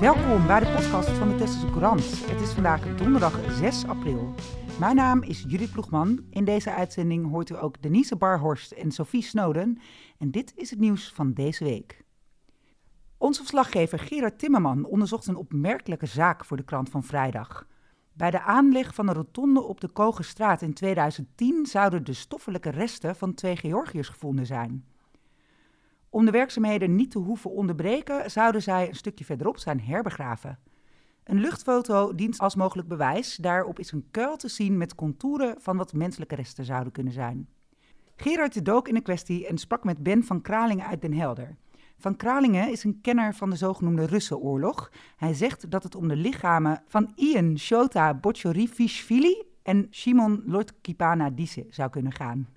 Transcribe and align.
Welkom 0.00 0.46
bij 0.46 0.60
de 0.60 0.72
podcast 0.72 1.08
van 1.08 1.28
de 1.28 1.36
Tesselse 1.36 1.70
Courant. 1.70 2.28
Het 2.30 2.40
is 2.40 2.52
vandaag 2.52 2.96
donderdag 2.96 3.54
6 3.54 3.86
april. 3.86 4.34
Mijn 4.78 4.96
naam 4.96 5.22
is 5.22 5.44
Judith 5.48 5.72
Ploegman. 5.72 6.26
In 6.30 6.44
deze 6.44 6.72
uitzending 6.72 7.30
hoort 7.30 7.50
u 7.50 7.56
ook 7.56 7.82
Denise 7.82 8.16
Barhorst 8.16 8.72
en 8.72 8.92
Sophie 8.92 9.22
Snowden. 9.22 9.78
En 10.18 10.30
dit 10.30 10.52
is 10.56 10.70
het 10.70 10.78
nieuws 10.78 11.12
van 11.12 11.32
deze 11.32 11.64
week. 11.64 12.04
Onze 13.18 13.40
verslaggever 13.40 13.98
Gerard 13.98 14.38
Timmerman 14.38 14.84
onderzocht 14.84 15.26
een 15.26 15.36
opmerkelijke 15.36 16.06
zaak 16.06 16.44
voor 16.44 16.56
de 16.56 16.64
krant 16.64 16.88
van 16.88 17.04
vrijdag. 17.04 17.66
Bij 18.12 18.30
de 18.30 18.40
aanleg 18.40 18.94
van 18.94 19.06
de 19.06 19.12
rotonde 19.12 19.62
op 19.62 19.80
de 19.80 19.88
Kogerstraat 19.88 20.62
in 20.62 20.74
2010 20.74 21.66
zouden 21.66 22.04
de 22.04 22.12
stoffelijke 22.12 22.70
resten 22.70 23.16
van 23.16 23.34
twee 23.34 23.56
Georgiërs 23.56 24.08
gevonden 24.08 24.46
zijn. 24.46 24.84
Om 26.14 26.24
de 26.24 26.30
werkzaamheden 26.30 26.94
niet 26.94 27.10
te 27.10 27.18
hoeven 27.18 27.50
onderbreken, 27.50 28.30
zouden 28.30 28.62
zij 28.62 28.88
een 28.88 28.94
stukje 28.94 29.24
verderop 29.24 29.58
zijn 29.58 29.80
herbegraven. 29.80 30.58
Een 31.24 31.40
luchtfoto 31.40 32.14
dient 32.14 32.38
als 32.38 32.54
mogelijk 32.54 32.88
bewijs. 32.88 33.36
Daarop 33.36 33.78
is 33.78 33.92
een 33.92 34.06
kuil 34.10 34.36
te 34.36 34.48
zien 34.48 34.76
met 34.76 34.94
contouren 34.94 35.56
van 35.60 35.76
wat 35.76 35.92
menselijke 35.92 36.34
resten 36.34 36.64
zouden 36.64 36.92
kunnen 36.92 37.12
zijn. 37.12 37.48
Gerard 38.16 38.64
dook 38.64 38.88
in 38.88 38.94
de 38.94 39.00
kwestie 39.00 39.46
en 39.46 39.58
sprak 39.58 39.84
met 39.84 40.02
Ben 40.02 40.24
van 40.24 40.42
Kralingen 40.42 40.86
uit 40.86 41.02
Den 41.02 41.14
Helder. 41.14 41.56
Van 41.98 42.16
Kralingen 42.16 42.70
is 42.70 42.84
een 42.84 43.00
kenner 43.00 43.34
van 43.34 43.50
de 43.50 43.56
zogenoemde 43.56 44.06
Russenoorlog. 44.06 44.92
Hij 45.16 45.34
zegt 45.34 45.70
dat 45.70 45.82
het 45.82 45.94
om 45.94 46.08
de 46.08 46.16
lichamen 46.16 46.82
van 46.86 47.12
Ian 47.14 47.58
Shota 47.58 48.14
Bocciorivishvili 48.14 49.42
en 49.62 49.86
Shimon 49.90 50.42
Lortkipana 50.46 51.30
Disse 51.30 51.66
zou 51.70 51.90
kunnen 51.90 52.12
gaan. 52.12 52.48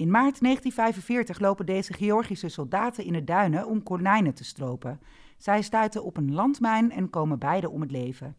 In 0.00 0.10
maart 0.10 0.40
1945 0.40 1.38
lopen 1.38 1.66
deze 1.66 1.92
Georgische 1.92 2.48
soldaten 2.48 3.04
in 3.04 3.12
de 3.12 3.24
duinen 3.24 3.66
om 3.66 3.82
konijnen 3.82 4.34
te 4.34 4.44
stropen. 4.44 5.00
Zij 5.36 5.62
stuiten 5.62 6.04
op 6.04 6.16
een 6.16 6.32
landmijn 6.32 6.90
en 6.90 7.10
komen 7.10 7.38
beide 7.38 7.70
om 7.70 7.80
het 7.80 7.90
leven. 7.90 8.36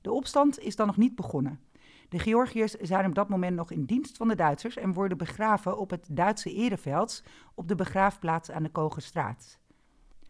De 0.00 0.12
opstand 0.12 0.58
is 0.58 0.76
dan 0.76 0.86
nog 0.86 0.96
niet 0.96 1.14
begonnen. 1.14 1.60
De 2.08 2.18
Georgiërs 2.18 2.72
zijn 2.72 3.06
op 3.06 3.14
dat 3.14 3.28
moment 3.28 3.56
nog 3.56 3.70
in 3.70 3.84
dienst 3.84 4.16
van 4.16 4.28
de 4.28 4.34
Duitsers 4.34 4.76
en 4.76 4.92
worden 4.92 5.18
begraven 5.18 5.78
op 5.78 5.90
het 5.90 6.06
Duitse 6.10 6.54
Ereveld 6.54 7.22
op 7.54 7.68
de 7.68 7.74
begraafplaats 7.74 8.50
aan 8.50 8.62
de 8.62 8.70
Kogerstraat. 8.70 9.58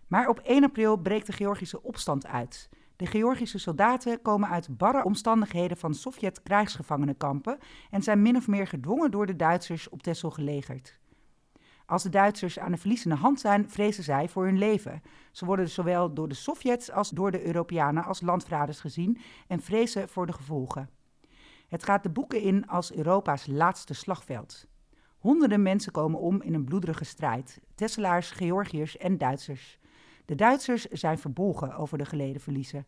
Maar 0.06 0.28
op 0.28 0.38
1 0.38 0.64
april 0.64 0.96
breekt 0.96 1.26
de 1.26 1.32
Georgische 1.32 1.82
opstand 1.82 2.26
uit. 2.26 2.68
De 2.96 3.06
Georgische 3.06 3.58
soldaten 3.58 4.22
komen 4.22 4.48
uit 4.48 4.76
barre 4.76 5.04
omstandigheden 5.04 5.76
van 5.76 5.94
Sovjet-krijgsgevangenenkampen 5.94 7.58
en 7.90 8.02
zijn 8.02 8.22
min 8.22 8.36
of 8.36 8.48
meer 8.48 8.66
gedwongen 8.66 9.10
door 9.10 9.26
de 9.26 9.36
Duitsers 9.36 9.88
op 9.88 10.02
Texel 10.02 10.30
gelegerd. 10.30 10.98
Als 11.86 12.02
de 12.02 12.08
Duitsers 12.08 12.58
aan 12.58 12.70
de 12.72 12.78
verliezende 12.78 13.16
hand 13.16 13.40
zijn, 13.40 13.70
vrezen 13.70 14.04
zij 14.04 14.28
voor 14.28 14.44
hun 14.44 14.58
leven. 14.58 15.02
Ze 15.32 15.44
worden 15.44 15.68
zowel 15.68 16.14
door 16.14 16.28
de 16.28 16.34
Sovjets 16.34 16.90
als 16.90 17.10
door 17.10 17.30
de 17.30 17.46
Europeanen 17.46 18.04
als 18.04 18.20
landverraders 18.20 18.80
gezien 18.80 19.18
en 19.46 19.60
vrezen 19.60 20.08
voor 20.08 20.26
de 20.26 20.32
gevolgen. 20.32 20.90
Het 21.68 21.84
gaat 21.84 22.02
de 22.02 22.10
boeken 22.10 22.40
in 22.40 22.66
als 22.66 22.94
Europa's 22.94 23.46
laatste 23.46 23.94
slagveld. 23.94 24.66
Honderden 25.18 25.62
mensen 25.62 25.92
komen 25.92 26.20
om 26.20 26.42
in 26.42 26.54
een 26.54 26.64
bloederige 26.64 27.04
strijd: 27.04 27.60
Tesselaars, 27.74 28.30
Georgiërs 28.30 28.96
en 28.96 29.18
Duitsers. 29.18 29.78
De 30.24 30.34
Duitsers 30.34 30.84
zijn 30.84 31.18
verbolgen 31.18 31.76
over 31.76 31.98
de 31.98 32.04
geleden 32.04 32.40
verliezen. 32.40 32.86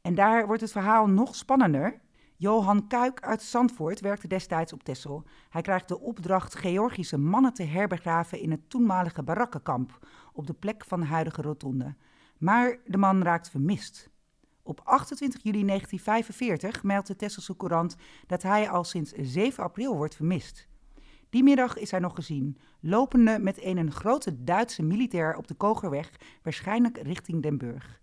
En 0.00 0.14
daar 0.14 0.46
wordt 0.46 0.62
het 0.62 0.72
verhaal 0.72 1.06
nog 1.06 1.34
spannender. 1.34 2.00
Johan 2.36 2.86
Kuik 2.86 3.20
uit 3.20 3.42
Zandvoort 3.42 4.00
werkte 4.00 4.28
destijds 4.28 4.72
op 4.72 4.82
Tessel. 4.82 5.24
Hij 5.48 5.62
krijgt 5.62 5.88
de 5.88 6.00
opdracht 6.00 6.54
Georgische 6.54 7.18
mannen 7.18 7.52
te 7.52 7.62
herbegraven 7.62 8.40
in 8.40 8.50
het 8.50 8.70
toenmalige 8.70 9.22
barakkenkamp 9.22 10.06
op 10.32 10.46
de 10.46 10.54
plek 10.54 10.84
van 10.84 11.00
de 11.00 11.06
huidige 11.06 11.42
rotonde. 11.42 11.94
Maar 12.38 12.78
de 12.86 12.98
man 12.98 13.22
raakt 13.22 13.50
vermist. 13.50 14.10
Op 14.62 14.80
28 14.84 15.42
juli 15.42 15.64
1945 15.64 16.82
meldt 16.82 17.06
de 17.06 17.16
Tesselse 17.16 17.56
Courant 17.56 17.96
dat 18.26 18.42
hij 18.42 18.70
al 18.70 18.84
sinds 18.84 19.12
7 19.12 19.64
april 19.64 19.96
wordt 19.96 20.14
vermist. 20.14 20.68
Die 21.32 21.42
middag 21.42 21.76
is 21.76 21.90
hij 21.90 22.00
nog 22.00 22.14
gezien, 22.14 22.58
lopende 22.80 23.38
met 23.38 23.64
een, 23.64 23.92
grote 23.92 24.44
Duitse 24.44 24.82
militair 24.82 25.36
op 25.36 25.46
de 25.46 25.54
Kogerweg, 25.54 26.10
waarschijnlijk 26.42 26.98
richting 26.98 27.42
Den 27.42 27.58
Burg. 27.58 28.00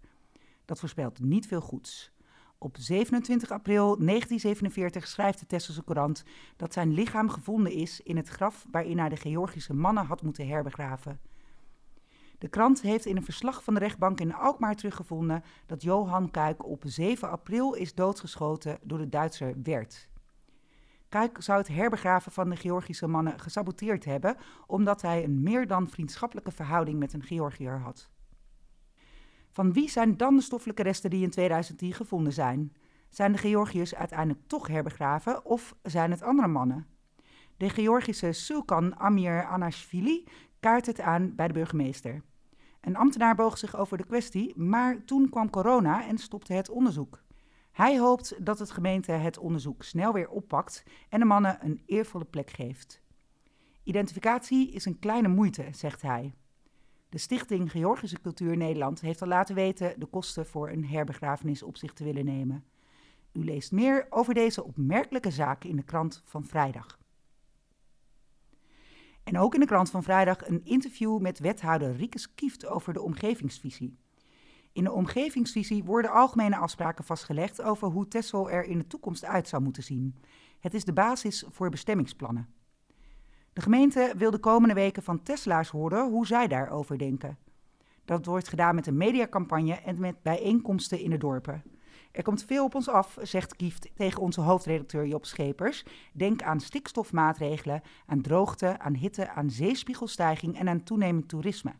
Dat 0.65 0.79
voorspelt 0.79 1.19
niet 1.19 1.47
veel 1.47 1.61
goeds. 1.61 2.11
Op 2.57 2.75
27 2.79 3.51
april 3.51 3.83
1947 3.83 5.07
schrijft 5.07 5.39
de 5.39 5.45
Tesselse 5.45 5.83
Courant 5.83 6.23
dat 6.55 6.73
zijn 6.73 6.93
lichaam 6.93 7.29
gevonden 7.29 7.71
is 7.71 8.01
in 8.01 8.17
het 8.17 8.27
graf 8.27 8.65
waarin 8.71 8.99
hij 8.99 9.09
de 9.09 9.15
Georgische 9.15 9.73
mannen 9.73 10.05
had 10.05 10.21
moeten 10.21 10.47
herbegraven. 10.47 11.19
De 12.37 12.47
krant 12.47 12.81
heeft 12.81 13.05
in 13.05 13.17
een 13.17 13.23
verslag 13.23 13.63
van 13.63 13.73
de 13.73 13.79
rechtbank 13.79 14.19
in 14.19 14.33
Alkmaar 14.33 14.75
teruggevonden 14.75 15.43
dat 15.65 15.81
Johan 15.81 16.31
Kuik 16.31 16.65
op 16.65 16.83
7 16.85 17.29
april 17.29 17.73
is 17.73 17.93
doodgeschoten 17.93 18.79
door 18.83 18.97
de 18.97 19.09
Duitser 19.09 19.55
Wert. 19.63 20.08
Kuik 21.09 21.41
zou 21.41 21.57
het 21.57 21.67
herbegraven 21.67 22.31
van 22.31 22.49
de 22.49 22.55
Georgische 22.55 23.07
mannen 23.07 23.39
gesaboteerd 23.39 24.05
hebben, 24.05 24.37
omdat 24.67 25.01
hij 25.01 25.23
een 25.23 25.43
meer 25.43 25.67
dan 25.67 25.89
vriendschappelijke 25.89 26.51
verhouding 26.51 26.99
met 26.99 27.13
een 27.13 27.23
Georgiër 27.23 27.79
had. 27.79 28.09
Van 29.51 29.73
wie 29.73 29.89
zijn 29.89 30.17
dan 30.17 30.35
de 30.35 30.41
stoffelijke 30.41 30.83
resten 30.83 31.09
die 31.09 31.23
in 31.23 31.29
2010 31.29 31.93
gevonden 31.93 32.33
zijn? 32.33 32.73
Zijn 33.09 33.31
de 33.31 33.37
Georgiërs 33.37 33.95
uiteindelijk 33.95 34.47
toch 34.47 34.67
herbegraven 34.67 35.45
of 35.45 35.75
zijn 35.83 36.11
het 36.11 36.21
andere 36.21 36.47
mannen? 36.47 36.87
De 37.57 37.69
Georgische 37.69 38.31
Sulkan 38.31 38.99
Amir 38.99 39.45
Anashvili 39.45 40.27
kaart 40.59 40.85
het 40.85 40.99
aan 40.99 41.35
bij 41.35 41.47
de 41.47 41.53
burgemeester. 41.53 42.21
Een 42.81 42.95
ambtenaar 42.95 43.35
boog 43.35 43.57
zich 43.57 43.75
over 43.77 43.97
de 43.97 44.05
kwestie, 44.05 44.57
maar 44.57 45.03
toen 45.05 45.29
kwam 45.29 45.49
corona 45.49 46.07
en 46.07 46.17
stopte 46.17 46.53
het 46.53 46.69
onderzoek. 46.69 47.23
Hij 47.79 47.99
hoopt 47.99 48.45
dat 48.45 48.59
het 48.59 48.71
gemeente 48.71 49.11
het 49.11 49.37
onderzoek 49.37 49.83
snel 49.83 50.13
weer 50.13 50.29
oppakt 50.29 50.83
en 51.09 51.19
de 51.19 51.25
mannen 51.25 51.57
een 51.61 51.81
eervolle 51.85 52.25
plek 52.25 52.49
geeft. 52.49 53.01
Identificatie 53.83 54.71
is 54.71 54.85
een 54.85 54.99
kleine 54.99 55.27
moeite, 55.27 55.67
zegt 55.71 56.01
hij. 56.01 56.33
De 57.09 57.17
Stichting 57.17 57.71
Georgische 57.71 58.21
Cultuur 58.21 58.57
Nederland 58.57 59.01
heeft 59.01 59.21
al 59.21 59.27
laten 59.27 59.55
weten 59.55 59.99
de 59.99 60.05
kosten 60.05 60.45
voor 60.45 60.69
een 60.69 60.85
herbegrafenis 60.85 61.63
op 61.63 61.77
zich 61.77 61.93
te 61.93 62.03
willen 62.03 62.25
nemen. 62.25 62.63
U 63.31 63.43
leest 63.43 63.71
meer 63.71 64.07
over 64.09 64.33
deze 64.33 64.63
opmerkelijke 64.63 65.31
zaak 65.31 65.63
in 65.63 65.75
de 65.75 65.83
krant 65.83 66.21
van 66.25 66.45
vrijdag. 66.45 66.99
En 69.23 69.37
ook 69.37 69.53
in 69.53 69.59
de 69.59 69.65
krant 69.65 69.89
van 69.89 70.03
vrijdag 70.03 70.47
een 70.47 70.65
interview 70.65 71.19
met 71.19 71.39
wethouder 71.39 71.95
Riekes 71.95 72.33
Kieft 72.33 72.65
over 72.65 72.93
de 72.93 73.01
omgevingsvisie. 73.01 73.97
In 74.71 74.83
de 74.83 74.91
omgevingsvisie 74.91 75.83
worden 75.83 76.11
algemene 76.11 76.57
afspraken 76.57 77.03
vastgelegd 77.03 77.61
over 77.61 77.87
hoe 77.87 78.07
Texel 78.07 78.49
er 78.49 78.63
in 78.63 78.77
de 78.77 78.87
toekomst 78.87 79.25
uit 79.25 79.47
zou 79.47 79.61
moeten 79.61 79.83
zien. 79.83 80.15
Het 80.59 80.73
is 80.73 80.83
de 80.83 80.93
basis 80.93 81.45
voor 81.49 81.69
bestemmingsplannen. 81.69 82.49
De 83.53 83.61
gemeente 83.61 84.13
wil 84.17 84.31
de 84.31 84.39
komende 84.39 84.73
weken 84.73 85.03
van 85.03 85.23
Tesla's 85.23 85.69
horen 85.69 86.09
hoe 86.09 86.27
zij 86.27 86.47
daarover 86.47 86.97
denken. 86.97 87.37
Dat 88.05 88.25
wordt 88.25 88.47
gedaan 88.47 88.75
met 88.75 88.87
een 88.87 88.97
mediacampagne 88.97 89.73
en 89.73 89.99
met 89.99 90.21
bijeenkomsten 90.21 90.99
in 90.99 91.09
de 91.09 91.17
dorpen. 91.17 91.63
Er 92.11 92.23
komt 92.23 92.43
veel 92.43 92.63
op 92.63 92.75
ons 92.75 92.89
af, 92.89 93.17
zegt 93.21 93.55
Kieft 93.55 93.89
tegen 93.95 94.21
onze 94.21 94.41
hoofdredacteur 94.41 95.07
Job 95.07 95.25
Schepers. 95.25 95.85
Denk 96.13 96.41
aan 96.41 96.59
stikstofmaatregelen, 96.59 97.81
aan 98.05 98.21
droogte, 98.21 98.79
aan 98.79 98.95
hitte, 98.95 99.29
aan 99.29 99.49
zeespiegelstijging 99.49 100.57
en 100.57 100.69
aan 100.69 100.83
toenemend 100.83 101.27
toerisme. 101.27 101.73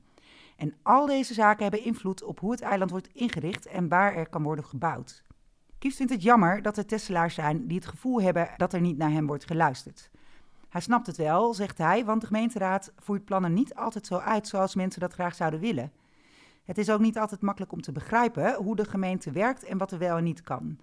En 0.60 0.74
al 0.84 1.06
deze 1.06 1.34
zaken 1.34 1.62
hebben 1.62 1.84
invloed 1.84 2.24
op 2.24 2.40
hoe 2.40 2.52
het 2.52 2.62
eiland 2.62 2.92
wordt 2.92 3.14
ingericht 3.14 3.66
en 3.66 3.88
waar 3.88 4.16
er 4.16 4.30
kan 4.30 4.44
worden 4.44 4.66
gebouwd. 4.66 5.24
Kieft 5.78 5.96
vindt 5.96 6.12
het 6.12 6.24
jammer 6.24 6.62
dat 6.62 6.78
er 6.78 6.86
Tesselaars 6.86 7.34
zijn 7.34 7.68
die 7.68 7.78
het 7.78 7.88
gevoel 7.88 8.22
hebben 8.22 8.50
dat 8.58 8.74
er 8.74 8.82
niet 8.82 8.98
naar 8.98 9.12
hem 9.12 9.28
wordt 9.28 9.46
geluisterd. 9.46 10.10
Hij 10.70 10.82
snapt 10.82 11.08
het 11.08 11.18
wel, 11.18 11.54
zegt 11.54 11.78
hij, 11.78 12.06
want 12.06 12.22
de 12.22 12.28
gemeenteraad 12.28 12.94
voert 12.98 13.26
plannen 13.26 13.54
niet 13.54 13.76
altijd 13.76 14.06
zo 14.06 14.18
uit 14.18 14.48
zoals 14.48 14.76
mensen 14.76 15.02
dat 15.02 15.14
graag 15.14 15.36
zouden 15.36 15.60
willen. 15.60 15.92
Het 16.64 16.78
is 16.78 16.90
ook 16.90 17.00
niet 17.00 17.18
altijd 17.18 17.42
makkelijk 17.42 17.72
om 17.72 17.82
te 17.82 17.92
begrijpen 17.92 18.56
hoe 18.56 18.76
de 18.76 18.86
gemeente 18.86 19.32
werkt 19.32 19.64
en 19.64 19.78
wat 19.78 19.92
er 19.92 20.00
wel 20.00 20.18
en 20.18 20.24
niet 20.24 20.42
kan. 20.42 20.80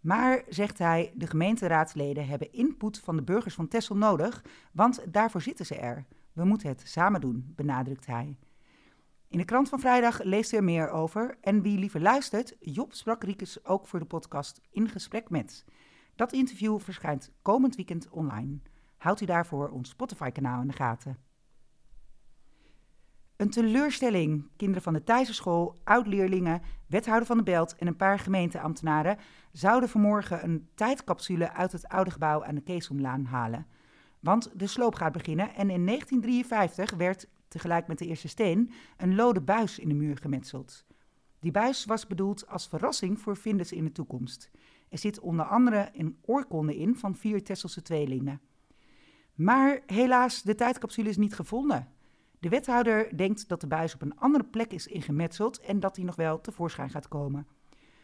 Maar, 0.00 0.42
zegt 0.48 0.78
hij, 0.78 1.12
de 1.14 1.26
gemeenteraadsleden 1.26 2.26
hebben 2.26 2.52
input 2.52 2.98
van 3.00 3.16
de 3.16 3.22
burgers 3.22 3.54
van 3.54 3.68
Tessel 3.68 3.96
nodig, 3.96 4.44
want 4.72 5.00
daarvoor 5.08 5.42
zitten 5.42 5.66
ze 5.66 5.74
er. 5.74 6.04
We 6.32 6.44
moeten 6.44 6.68
het 6.68 6.82
samen 6.84 7.20
doen, 7.20 7.52
benadrukt 7.56 8.06
hij. 8.06 8.36
In 9.28 9.38
de 9.38 9.44
krant 9.44 9.68
van 9.68 9.80
vrijdag 9.80 10.22
leest 10.22 10.52
u 10.52 10.56
er 10.56 10.64
meer 10.64 10.90
over. 10.90 11.38
En 11.40 11.62
wie 11.62 11.78
liever 11.78 12.00
luistert, 12.00 12.56
Job 12.60 12.92
sprak 12.92 13.24
Riekes 13.24 13.64
ook 13.64 13.86
voor 13.86 13.98
de 13.98 14.04
podcast 14.04 14.60
In 14.70 14.88
Gesprek 14.88 15.30
Met. 15.30 15.64
Dat 16.16 16.32
interview 16.32 16.80
verschijnt 16.80 17.32
komend 17.42 17.76
weekend 17.76 18.08
online. 18.08 18.58
Houdt 18.96 19.20
u 19.20 19.26
daarvoor 19.26 19.68
ons 19.68 19.88
Spotify-kanaal 19.88 20.60
in 20.60 20.68
de 20.68 20.72
gaten. 20.72 21.18
Een 23.36 23.50
teleurstelling. 23.50 24.48
Kinderen 24.56 24.82
van 24.82 24.92
de 24.92 25.04
Thijserschool, 25.04 25.76
oud-leerlingen, 25.84 26.62
wethouder 26.86 27.26
van 27.26 27.36
de 27.36 27.42
Belt 27.42 27.76
en 27.76 27.86
een 27.86 27.96
paar 27.96 28.18
gemeenteambtenaren 28.18 29.18
zouden 29.52 29.88
vanmorgen 29.88 30.44
een 30.44 30.68
tijdcapsule 30.74 31.52
uit 31.52 31.72
het 31.72 31.88
oude 31.88 32.10
gebouw 32.10 32.44
aan 32.44 32.54
de 32.54 32.60
Keesomlaan 32.60 33.24
halen. 33.24 33.66
Want 34.20 34.58
de 34.58 34.66
sloop 34.66 34.94
gaat 34.94 35.12
beginnen 35.12 35.54
en 35.54 35.70
in 35.70 35.86
1953 35.86 36.90
werd, 36.96 37.28
tegelijk 37.48 37.86
met 37.86 37.98
de 37.98 38.06
eerste 38.06 38.28
steen, 38.28 38.70
een 38.96 39.14
lode 39.14 39.40
buis 39.40 39.78
in 39.78 39.88
de 39.88 39.94
muur 39.94 40.16
gemetseld. 40.16 40.86
Die 41.40 41.50
buis 41.50 41.84
was 41.84 42.06
bedoeld 42.06 42.48
als 42.48 42.68
verrassing 42.68 43.20
voor 43.20 43.36
vinders 43.36 43.72
in 43.72 43.84
de 43.84 43.92
toekomst. 43.92 44.50
Er 44.88 44.98
zit 44.98 45.20
onder 45.20 45.46
andere 45.46 45.90
een 45.92 46.18
oorkonde 46.24 46.76
in 46.76 46.96
van 46.96 47.16
vier 47.16 47.44
Tesselse 47.44 47.82
tweelingen. 47.82 48.40
Maar 49.34 49.82
helaas, 49.86 50.42
de 50.42 50.54
tijdcapsule 50.54 51.08
is 51.08 51.16
niet 51.16 51.34
gevonden. 51.34 51.88
De 52.40 52.48
wethouder 52.48 53.16
denkt 53.16 53.48
dat 53.48 53.60
de 53.60 53.66
buis 53.66 53.94
op 53.94 54.02
een 54.02 54.18
andere 54.18 54.44
plek 54.44 54.72
is 54.72 54.86
ingemetseld 54.86 55.60
en 55.60 55.80
dat 55.80 55.96
hij 55.96 56.04
nog 56.04 56.16
wel 56.16 56.40
tevoorschijn 56.40 56.90
gaat 56.90 57.08
komen. 57.08 57.46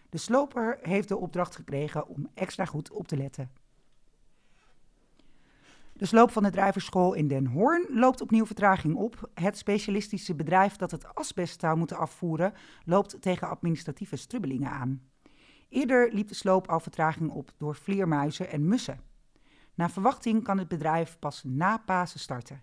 De 0.08 0.18
sloper 0.18 0.78
heeft 0.82 1.08
de 1.08 1.16
opdracht 1.16 1.56
gekregen 1.56 2.06
om 2.06 2.28
extra 2.34 2.64
goed 2.64 2.90
op 2.90 3.08
te 3.08 3.16
letten. 3.16 3.50
De 6.04 6.10
sloop 6.10 6.30
van 6.30 6.42
de 6.42 6.50
drijverschool 6.50 7.14
in 7.14 7.28
Den 7.28 7.46
Hoorn 7.46 7.86
loopt 7.90 8.20
opnieuw 8.20 8.46
vertraging 8.46 8.94
op. 8.96 9.30
Het 9.34 9.58
specialistische 9.58 10.34
bedrijf 10.34 10.76
dat 10.76 10.90
het 10.90 11.14
asbest 11.14 11.60
zou 11.60 11.76
moeten 11.76 11.96
afvoeren, 11.96 12.52
loopt 12.84 13.22
tegen 13.22 13.48
administratieve 13.48 14.16
strubbelingen 14.16 14.70
aan. 14.70 15.02
Eerder 15.68 16.12
liep 16.12 16.28
de 16.28 16.34
sloop 16.34 16.68
al 16.68 16.80
vertraging 16.80 17.30
op 17.30 17.52
door 17.58 17.74
vleermuizen 17.76 18.50
en 18.50 18.68
mussen. 18.68 19.00
Naar 19.74 19.90
verwachting 19.90 20.42
kan 20.42 20.58
het 20.58 20.68
bedrijf 20.68 21.18
pas 21.18 21.42
na 21.44 21.78
Pasen 21.78 22.20
starten. 22.20 22.62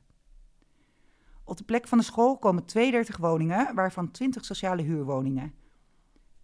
Op 1.44 1.58
de 1.58 1.64
plek 1.64 1.88
van 1.88 1.98
de 1.98 2.04
school 2.04 2.38
komen 2.38 2.66
32 2.66 3.18
woningen, 3.18 3.76
waarvan 3.76 4.12
20 4.12 4.46
sociale 4.46 4.82
huurwoningen. 4.82 5.54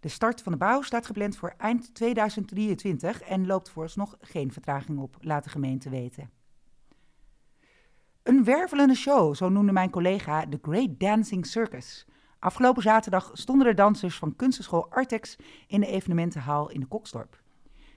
De 0.00 0.08
start 0.08 0.42
van 0.42 0.52
de 0.52 0.58
bouw 0.58 0.82
staat 0.82 1.06
gepland 1.06 1.36
voor 1.36 1.54
eind 1.56 1.94
2023 1.94 3.20
en 3.20 3.46
loopt 3.46 3.70
vooralsnog 3.70 4.16
geen 4.20 4.52
vertraging 4.52 4.98
op, 4.98 5.16
laat 5.20 5.44
de 5.44 5.50
gemeente 5.50 5.90
weten. 5.90 6.37
Een 8.28 8.44
wervelende 8.44 8.94
show, 8.94 9.34
zo 9.34 9.48
noemde 9.48 9.72
mijn 9.72 9.90
collega 9.90 10.46
de 10.46 10.58
Great 10.62 11.00
Dancing 11.00 11.46
Circus. 11.46 12.06
Afgelopen 12.38 12.82
zaterdag 12.82 13.30
stonden 13.32 13.66
de 13.66 13.74
dansers 13.74 14.18
van 14.18 14.36
kunstenschool 14.36 14.90
Artex 14.90 15.36
in 15.66 15.80
de 15.80 15.86
evenementenhal 15.86 16.70
in 16.70 16.80
de 16.80 16.86
Koksdorp. 16.86 17.42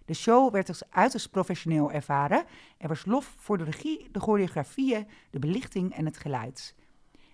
De 0.05 0.13
show 0.13 0.51
werd 0.51 0.67
als 0.67 0.83
uiterst 0.89 1.31
professioneel 1.31 1.91
ervaren. 1.91 2.43
Er 2.77 2.87
was 2.87 3.05
lof 3.05 3.35
voor 3.37 3.57
de 3.57 3.63
regie, 3.63 4.07
de 4.11 4.19
choreografieën, 4.19 5.07
de 5.29 5.39
belichting 5.39 5.95
en 5.95 6.05
het 6.05 6.17
geluid. 6.17 6.75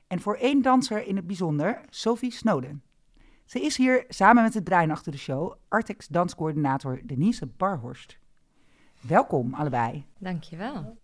En 0.07 0.19
voor 0.19 0.35
één 0.35 0.61
danser 0.61 1.07
in 1.07 1.15
het 1.15 1.27
bijzonder, 1.27 1.81
Sophie 1.89 2.31
Snowden. 2.31 2.83
Ze 3.45 3.61
is 3.61 3.77
hier 3.77 4.05
samen 4.07 4.43
met 4.43 4.53
het 4.53 4.63
brein 4.63 4.91
achter 4.91 5.11
de 5.11 5.17
show, 5.17 5.53
Artex 5.67 6.07
danscoördinator 6.07 7.01
Denise 7.03 7.45
Barhorst. 7.45 8.19
Welkom 9.01 9.53
allebei. 9.53 10.05
Dankjewel. 10.17 10.97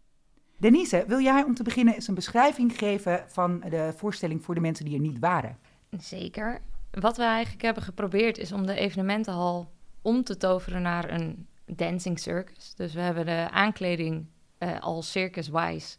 Denise, 0.63 1.03
wil 1.07 1.19
jij 1.19 1.43
om 1.43 1.53
te 1.53 1.63
beginnen 1.63 1.93
eens 1.93 2.07
een 2.07 2.15
beschrijving 2.15 2.77
geven 2.77 3.23
van 3.27 3.59
de 3.69 3.93
voorstelling 3.95 4.43
voor 4.43 4.55
de 4.55 4.61
mensen 4.61 4.85
die 4.85 4.93
er 4.93 4.99
niet 4.99 5.19
waren? 5.19 5.57
Zeker. 5.97 6.61
Wat 6.91 7.17
we 7.17 7.23
eigenlijk 7.23 7.61
hebben 7.61 7.83
geprobeerd 7.83 8.37
is 8.37 8.51
om 8.51 8.65
de 8.65 8.75
evenementenhal 8.75 9.71
om 10.01 10.23
te 10.23 10.37
toveren 10.37 10.81
naar 10.81 11.09
een 11.09 11.47
dancing 11.65 12.19
circus. 12.19 12.75
Dus 12.75 12.93
we 12.93 13.01
hebben 13.01 13.25
de 13.25 13.47
aankleding 13.51 14.25
uh, 14.59 14.79
al 14.79 15.01
circus-wise 15.01 15.97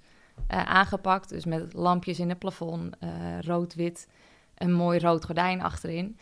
uh, 0.51 0.65
aangepakt. 0.65 1.29
Dus 1.29 1.45
met 1.45 1.73
lampjes 1.73 2.19
in 2.19 2.29
het 2.29 2.39
plafond, 2.39 2.97
uh, 3.01 3.11
rood-wit, 3.41 4.09
een 4.55 4.73
mooi 4.73 4.99
rood 4.99 5.25
gordijn 5.25 5.63
achterin. 5.63 6.19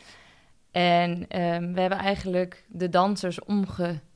En 0.71 1.11
um, 1.11 1.75
we 1.75 1.81
hebben 1.81 1.99
eigenlijk 1.99 2.65
de 2.69 2.89
dansers 2.89 3.45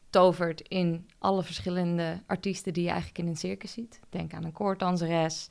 omgetoverd 0.06 0.61
in 0.61 1.06
alle 1.19 1.43
verschillende 1.43 2.23
artiesten 2.26 2.73
die 2.73 2.82
je 2.82 2.88
eigenlijk 2.88 3.19
in 3.19 3.26
een 3.26 3.37
circus 3.37 3.73
ziet. 3.73 4.00
Denk 4.11 4.35
aan 4.35 4.44
een 4.44 4.53
koorddanseres, 4.53 5.49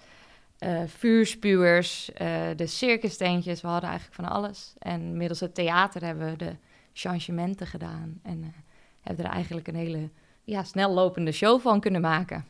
uh, 0.60 0.82
vuurspuwers, 0.86 2.12
de 2.56 2.68
circustentjes. 2.68 3.62
We 3.62 3.68
hadden 3.68 3.90
eigenlijk 3.90 4.22
van 4.22 4.30
alles. 4.30 4.74
En 4.80 5.18
middels 5.18 5.40
het 5.40 5.56
theater 5.56 6.04
hebben 6.04 6.30
we 6.30 6.38
de 6.38 6.56
changementen 6.94 7.68
gedaan. 7.68 8.20
En 8.24 8.54
hebben 9.02 9.26
er 9.26 9.32
eigenlijk 9.32 9.68
een 9.68 9.76
hele 9.76 10.10
ja, 10.44 10.64
snel 10.64 10.94
lopende 10.94 11.32
show 11.32 11.62
van 11.62 11.80
kunnen 11.80 12.02
maken. 12.02 12.46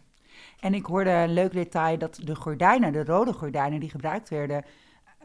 En 0.59 0.73
ik 0.73 0.85
hoorde 0.85 1.09
een 1.09 1.33
leuk 1.33 1.53
detail 1.53 1.97
dat 1.97 2.19
de 2.23 2.35
gordijnen, 2.35 2.93
de 2.93 3.03
rode 3.03 3.33
gordijnen 3.33 3.79
die 3.79 3.89
gebruikt 3.89 4.29
werden, 4.29 4.65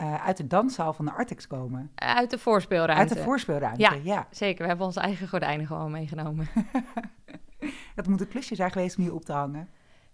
uh, 0.01 0.27
uit 0.27 0.37
de 0.37 0.47
danszaal 0.47 0.93
van 0.93 1.05
de 1.05 1.13
Artex 1.13 1.47
komen. 1.47 1.91
Uit 1.95 2.31
de 2.31 2.39
voorspeelruimte. 2.39 3.09
Uit 3.09 3.19
de 3.19 3.25
voorspeelruimte, 3.25 3.81
ja, 3.81 3.93
ja. 4.03 4.27
Zeker, 4.31 4.63
we 4.63 4.69
hebben 4.69 4.87
onze 4.87 5.01
eigen 5.01 5.29
gordijnen 5.29 5.67
gewoon 5.67 5.91
meegenomen. 5.91 6.49
dat 7.95 8.07
moet 8.07 8.21
een 8.21 8.29
klusje 8.29 8.55
zijn 8.55 8.71
geweest 8.71 8.97
om 8.97 9.03
hier 9.03 9.15
op 9.15 9.25
te 9.25 9.33
hangen. 9.33 9.69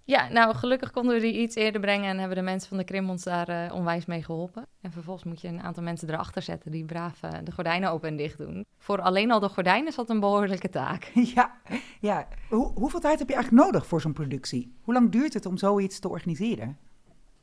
Ja, 0.07 0.29
nou 0.29 0.55
gelukkig 0.55 0.91
konden 0.91 1.15
we 1.15 1.21
die 1.21 1.41
iets 1.41 1.55
eerder 1.55 1.81
brengen 1.81 2.09
en 2.09 2.19
hebben 2.19 2.37
de 2.37 2.43
mensen 2.43 2.69
van 2.69 2.79
de 2.79 2.85
Krim 2.85 3.11
ons 3.11 3.25
daar 3.25 3.49
uh, 3.49 3.75
onwijs 3.75 4.07
mee 4.07 4.23
geholpen. 4.23 4.67
En 4.81 4.93
vervolgens 4.93 5.25
moet 5.25 5.41
je 5.41 5.49
een 5.49 5.61
aantal 5.61 5.83
mensen 5.83 6.09
erachter 6.09 6.43
zetten 6.43 6.71
die 6.71 6.85
braaf 6.85 7.23
uh, 7.23 7.31
de 7.45 7.53
gordijnen 7.53 7.91
open 7.91 8.09
en 8.09 8.17
dicht 8.17 8.39
doen. 8.39 8.65
Voor 8.79 9.01
alleen 9.01 9.31
al 9.31 9.41
de 9.41 9.49
gordijnen 9.49 9.89
is 9.89 9.95
dat 9.95 10.11
een 10.11 10.21
behoorlijke 10.21 10.69
taak. 10.69 11.11
Ja, 11.35 11.61
ja. 12.01 12.29
Hoe, 12.49 12.73
hoeveel 12.75 13.01
tijd 13.01 13.19
heb 13.19 13.29
je 13.29 13.35
eigenlijk 13.35 13.65
nodig 13.65 13.87
voor 13.87 14.01
zo'n 14.01 14.13
productie? 14.13 14.77
Hoe 14.83 14.95
lang 14.95 15.11
duurt 15.11 15.35
het 15.35 15.47
om 15.47 15.57
zoiets 15.57 15.99
te 15.99 16.09
organiseren? 16.09 16.79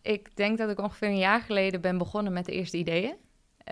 Ik 0.04 0.36
denk 0.36 0.58
dat 0.58 0.70
ik 0.70 0.80
ongeveer 0.80 1.08
een 1.08 1.18
jaar 1.18 1.42
geleden 1.42 1.82
ben 1.82 1.98
begonnen 1.98 2.34
met 2.34 2.46
de 2.46 2.52
eerste 2.52 2.78
ideeën. 2.78 3.16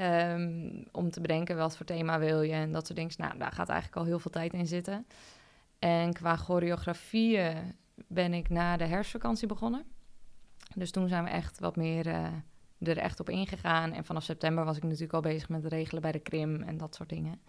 Um, 0.01 0.83
om 0.91 1.09
te 1.09 1.21
bedenken 1.21 1.57
wat 1.57 1.77
voor 1.77 1.85
thema 1.85 2.19
wil 2.19 2.41
je 2.41 2.53
en 2.53 2.71
dat 2.71 2.85
soort 2.85 2.97
dingen. 2.97 3.13
Nou, 3.17 3.37
daar 3.37 3.51
gaat 3.51 3.69
eigenlijk 3.69 3.99
al 3.99 4.05
heel 4.05 4.19
veel 4.19 4.31
tijd 4.31 4.53
in 4.53 4.67
zitten. 4.67 5.07
En 5.79 6.13
qua 6.13 6.35
choreografieën 6.35 7.75
ben 8.07 8.33
ik 8.33 8.49
na 8.49 8.77
de 8.77 8.85
herfstvakantie 8.85 9.47
begonnen. 9.47 9.83
Dus 10.75 10.91
toen 10.91 11.07
zijn 11.07 11.23
we 11.23 11.29
echt 11.29 11.59
wat 11.59 11.75
meer 11.75 12.07
uh, 12.07 12.27
er 12.79 12.97
echt 12.97 13.19
op 13.19 13.29
ingegaan. 13.29 13.93
En 13.93 14.05
vanaf 14.05 14.23
september 14.23 14.65
was 14.65 14.77
ik 14.77 14.83
natuurlijk 14.83 15.13
al 15.13 15.21
bezig 15.21 15.49
met 15.49 15.65
regelen 15.65 16.01
bij 16.01 16.11
de 16.11 16.19
Krim 16.19 16.61
en 16.61 16.77
dat 16.77 16.95
soort 16.95 17.09
dingen. 17.09 17.41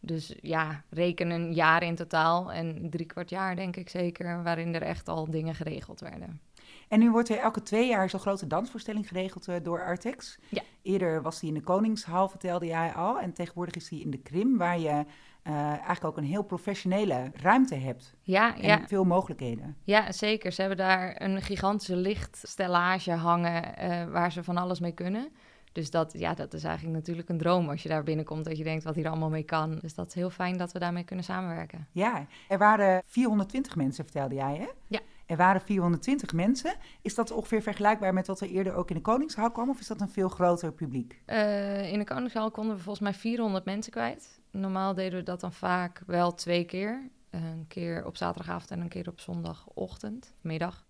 Dus 0.00 0.34
ja, 0.40 0.82
reken 0.90 1.30
een 1.30 1.52
jaar 1.52 1.82
in 1.82 1.94
totaal 1.94 2.52
en 2.52 2.90
drie 2.90 3.06
kwart 3.06 3.30
jaar 3.30 3.56
denk 3.56 3.76
ik 3.76 3.88
zeker, 3.88 4.42
waarin 4.42 4.74
er 4.74 4.82
echt 4.82 5.08
al 5.08 5.30
dingen 5.30 5.54
geregeld 5.54 6.00
werden. 6.00 6.40
En 6.88 6.98
nu 6.98 7.10
wordt 7.10 7.28
er 7.28 7.38
elke 7.38 7.62
twee 7.62 7.88
jaar 7.88 8.10
zo'n 8.10 8.20
grote 8.20 8.46
dansvoorstelling 8.46 9.08
geregeld 9.08 9.48
uh, 9.48 9.54
door 9.62 9.84
Artex. 9.84 10.38
Ja. 10.48 10.62
Eerder 10.82 11.22
was 11.22 11.40
die 11.40 11.48
in 11.48 11.54
de 11.54 11.60
Koningshal, 11.60 12.28
vertelde 12.28 12.66
jij 12.66 12.92
al. 12.92 13.20
En 13.20 13.32
tegenwoordig 13.32 13.74
is 13.74 13.88
die 13.88 14.02
in 14.02 14.10
de 14.10 14.18
Krim, 14.18 14.56
waar 14.56 14.78
je 14.78 15.04
uh, 15.46 15.54
eigenlijk 15.54 16.04
ook 16.04 16.16
een 16.16 16.24
heel 16.24 16.42
professionele 16.42 17.30
ruimte 17.34 17.74
hebt. 17.74 18.14
Ja, 18.22 18.56
en 18.56 18.62
ja. 18.62 18.86
veel 18.86 19.04
mogelijkheden. 19.04 19.76
Ja, 19.84 20.12
zeker. 20.12 20.52
Ze 20.52 20.60
hebben 20.60 20.78
daar 20.78 21.22
een 21.22 21.42
gigantische 21.42 21.96
lichtstellage 21.96 23.12
hangen 23.12 23.64
uh, 23.64 24.04
waar 24.12 24.32
ze 24.32 24.44
van 24.44 24.56
alles 24.56 24.80
mee 24.80 24.92
kunnen. 24.92 25.28
Dus 25.74 25.90
dat, 25.90 26.12
ja, 26.16 26.34
dat 26.34 26.54
is 26.54 26.64
eigenlijk 26.64 26.96
natuurlijk 26.96 27.28
een 27.28 27.38
droom 27.38 27.68
als 27.68 27.82
je 27.82 27.88
daar 27.88 28.02
binnenkomt, 28.02 28.44
dat 28.44 28.58
je 28.58 28.64
denkt 28.64 28.84
wat 28.84 28.94
hier 28.94 29.08
allemaal 29.08 29.30
mee 29.30 29.42
kan. 29.42 29.78
Dus 29.80 29.94
dat 29.94 30.06
is 30.06 30.14
heel 30.14 30.30
fijn 30.30 30.56
dat 30.56 30.72
we 30.72 30.78
daarmee 30.78 31.04
kunnen 31.04 31.24
samenwerken. 31.24 31.86
Ja, 31.92 32.26
er 32.48 32.58
waren 32.58 33.02
420 33.06 33.76
mensen, 33.76 34.04
vertelde 34.04 34.34
jij, 34.34 34.56
hè? 34.56 34.68
Ja. 34.86 35.00
Er 35.26 35.36
waren 35.36 35.60
420 35.60 36.32
mensen. 36.32 36.74
Is 37.02 37.14
dat 37.14 37.30
ongeveer 37.30 37.62
vergelijkbaar 37.62 38.14
met 38.14 38.26
wat 38.26 38.40
er 38.40 38.48
eerder 38.48 38.74
ook 38.74 38.88
in 38.88 38.96
de 38.96 39.02
Koningshal 39.02 39.50
kwam? 39.50 39.68
Of 39.68 39.80
is 39.80 39.86
dat 39.86 40.00
een 40.00 40.08
veel 40.08 40.28
groter 40.28 40.72
publiek? 40.72 41.22
Uh, 41.26 41.92
in 41.92 41.98
de 41.98 42.04
Koningshal 42.04 42.50
konden 42.50 42.76
we 42.76 42.82
volgens 42.82 43.04
mij 43.04 43.14
400 43.14 43.64
mensen 43.64 43.92
kwijt. 43.92 44.40
Normaal 44.50 44.94
deden 44.94 45.18
we 45.18 45.24
dat 45.24 45.40
dan 45.40 45.52
vaak 45.52 46.02
wel 46.06 46.34
twee 46.34 46.64
keer. 46.64 47.10
Een 47.30 47.64
keer 47.68 48.06
op 48.06 48.16
zaterdagavond 48.16 48.70
en 48.70 48.80
een 48.80 48.88
keer 48.88 49.08
op 49.08 49.20
zondagochtend, 49.20 50.34
middag. 50.40 50.86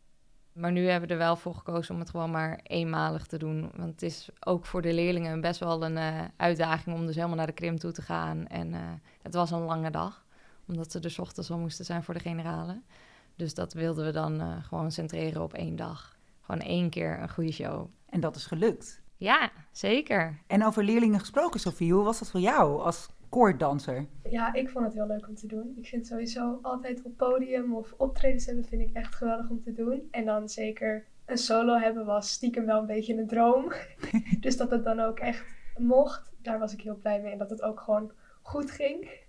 Maar 0.55 0.73
nu 0.73 0.89
hebben 0.89 1.09
we 1.09 1.15
er 1.15 1.21
wel 1.21 1.37
voor 1.37 1.55
gekozen 1.55 1.95
om 1.95 2.01
het 2.01 2.11
gewoon 2.11 2.31
maar 2.31 2.61
eenmalig 2.63 3.27
te 3.27 3.39
doen. 3.39 3.71
Want 3.77 3.91
het 3.91 4.03
is 4.03 4.29
ook 4.41 4.67
voor 4.67 4.83
de 4.83 4.93
leerlingen 4.93 5.41
best 5.41 5.61
wel 5.61 5.85
een 5.85 5.97
uh, 5.97 6.21
uitdaging 6.37 6.97
om 6.97 7.07
dus 7.07 7.15
helemaal 7.15 7.37
naar 7.37 7.47
de 7.47 7.53
krim 7.53 7.79
toe 7.79 7.93
te 7.93 8.03
gaan. 8.03 8.47
En 8.47 8.73
uh, 8.73 8.81
het 9.23 9.35
was 9.35 9.51
een 9.51 9.65
lange 9.65 9.91
dag, 9.91 10.25
omdat 10.67 10.93
ze 10.93 11.01
er 11.01 11.15
ochtends 11.21 11.51
al 11.51 11.59
moesten 11.59 11.85
zijn 11.85 12.03
voor 12.03 12.15
de 12.15 12.21
generalen. 12.21 12.85
Dus 13.37 13.55
dat 13.55 13.73
wilden 13.73 14.05
we 14.05 14.13
dan 14.13 14.41
uh, 14.41 14.65
gewoon 14.65 14.93
centreren 14.93 15.43
op 15.43 15.53
één 15.53 15.77
dag. 15.77 16.17
Gewoon 16.41 16.61
één 16.61 16.91
keer 16.91 17.21
een 17.21 17.31
goede 17.31 17.53
show. 17.53 17.89
En 18.09 18.21
dat 18.21 18.37
is 18.37 18.47
gelukt. 18.47 19.03
Ja, 19.17 19.51
zeker. 19.73 20.39
En 20.47 20.65
over 20.65 20.85
leerlingen 20.85 21.21
gesproken, 21.21 21.61
Sofie, 21.61 21.93
hoe 21.93 22.05
was 22.05 22.19
dat 22.19 22.31
voor 22.31 22.41
jou 22.41 22.81
als 22.83 23.09
koorddanser? 23.35 24.07
Ja, 24.31 24.53
ik 24.53 24.71
vond 24.71 24.85
het 24.85 24.95
heel 24.95 25.07
leuk 25.07 25.29
om 25.29 25.35
te 25.35 25.47
doen. 25.47 25.75
Ik 25.77 25.87
vind 25.87 26.07
sowieso 26.07 26.59
altijd 26.63 27.03
op 27.03 27.17
podium 27.17 27.75
of 27.75 27.95
optredens 27.97 28.47
hebben 28.47 28.65
vind 28.65 28.83
ik 28.83 28.91
echt 28.93 29.15
geweldig 29.15 29.51
om 29.51 29.61
te 29.63 29.73
doen. 29.73 30.09
En 30.11 30.25
dan 30.25 30.49
zeker 30.49 31.07
een 31.27 31.39
solo 31.39 31.79
hebben 31.79 32.07
was 32.07 32.31
stiekem 32.31 32.67
wel 32.67 32.81
een 32.81 32.87
beetje 32.87 33.17
een 33.17 33.27
droom. 33.27 33.73
dus 34.41 34.57
dat 34.57 34.71
het 34.71 34.85
dan 34.85 35.01
ook 35.01 35.19
echt 35.19 35.45
mocht, 35.79 36.33
daar 36.43 36.59
was 36.59 36.73
ik 36.73 36.81
heel 36.81 36.97
blij 36.97 37.21
mee. 37.21 37.33
En 37.33 37.39
dat 37.39 37.51
het 37.51 37.63
ook 37.63 37.81
gewoon 37.81 38.13
goed 38.43 38.71
ging. 38.71 39.23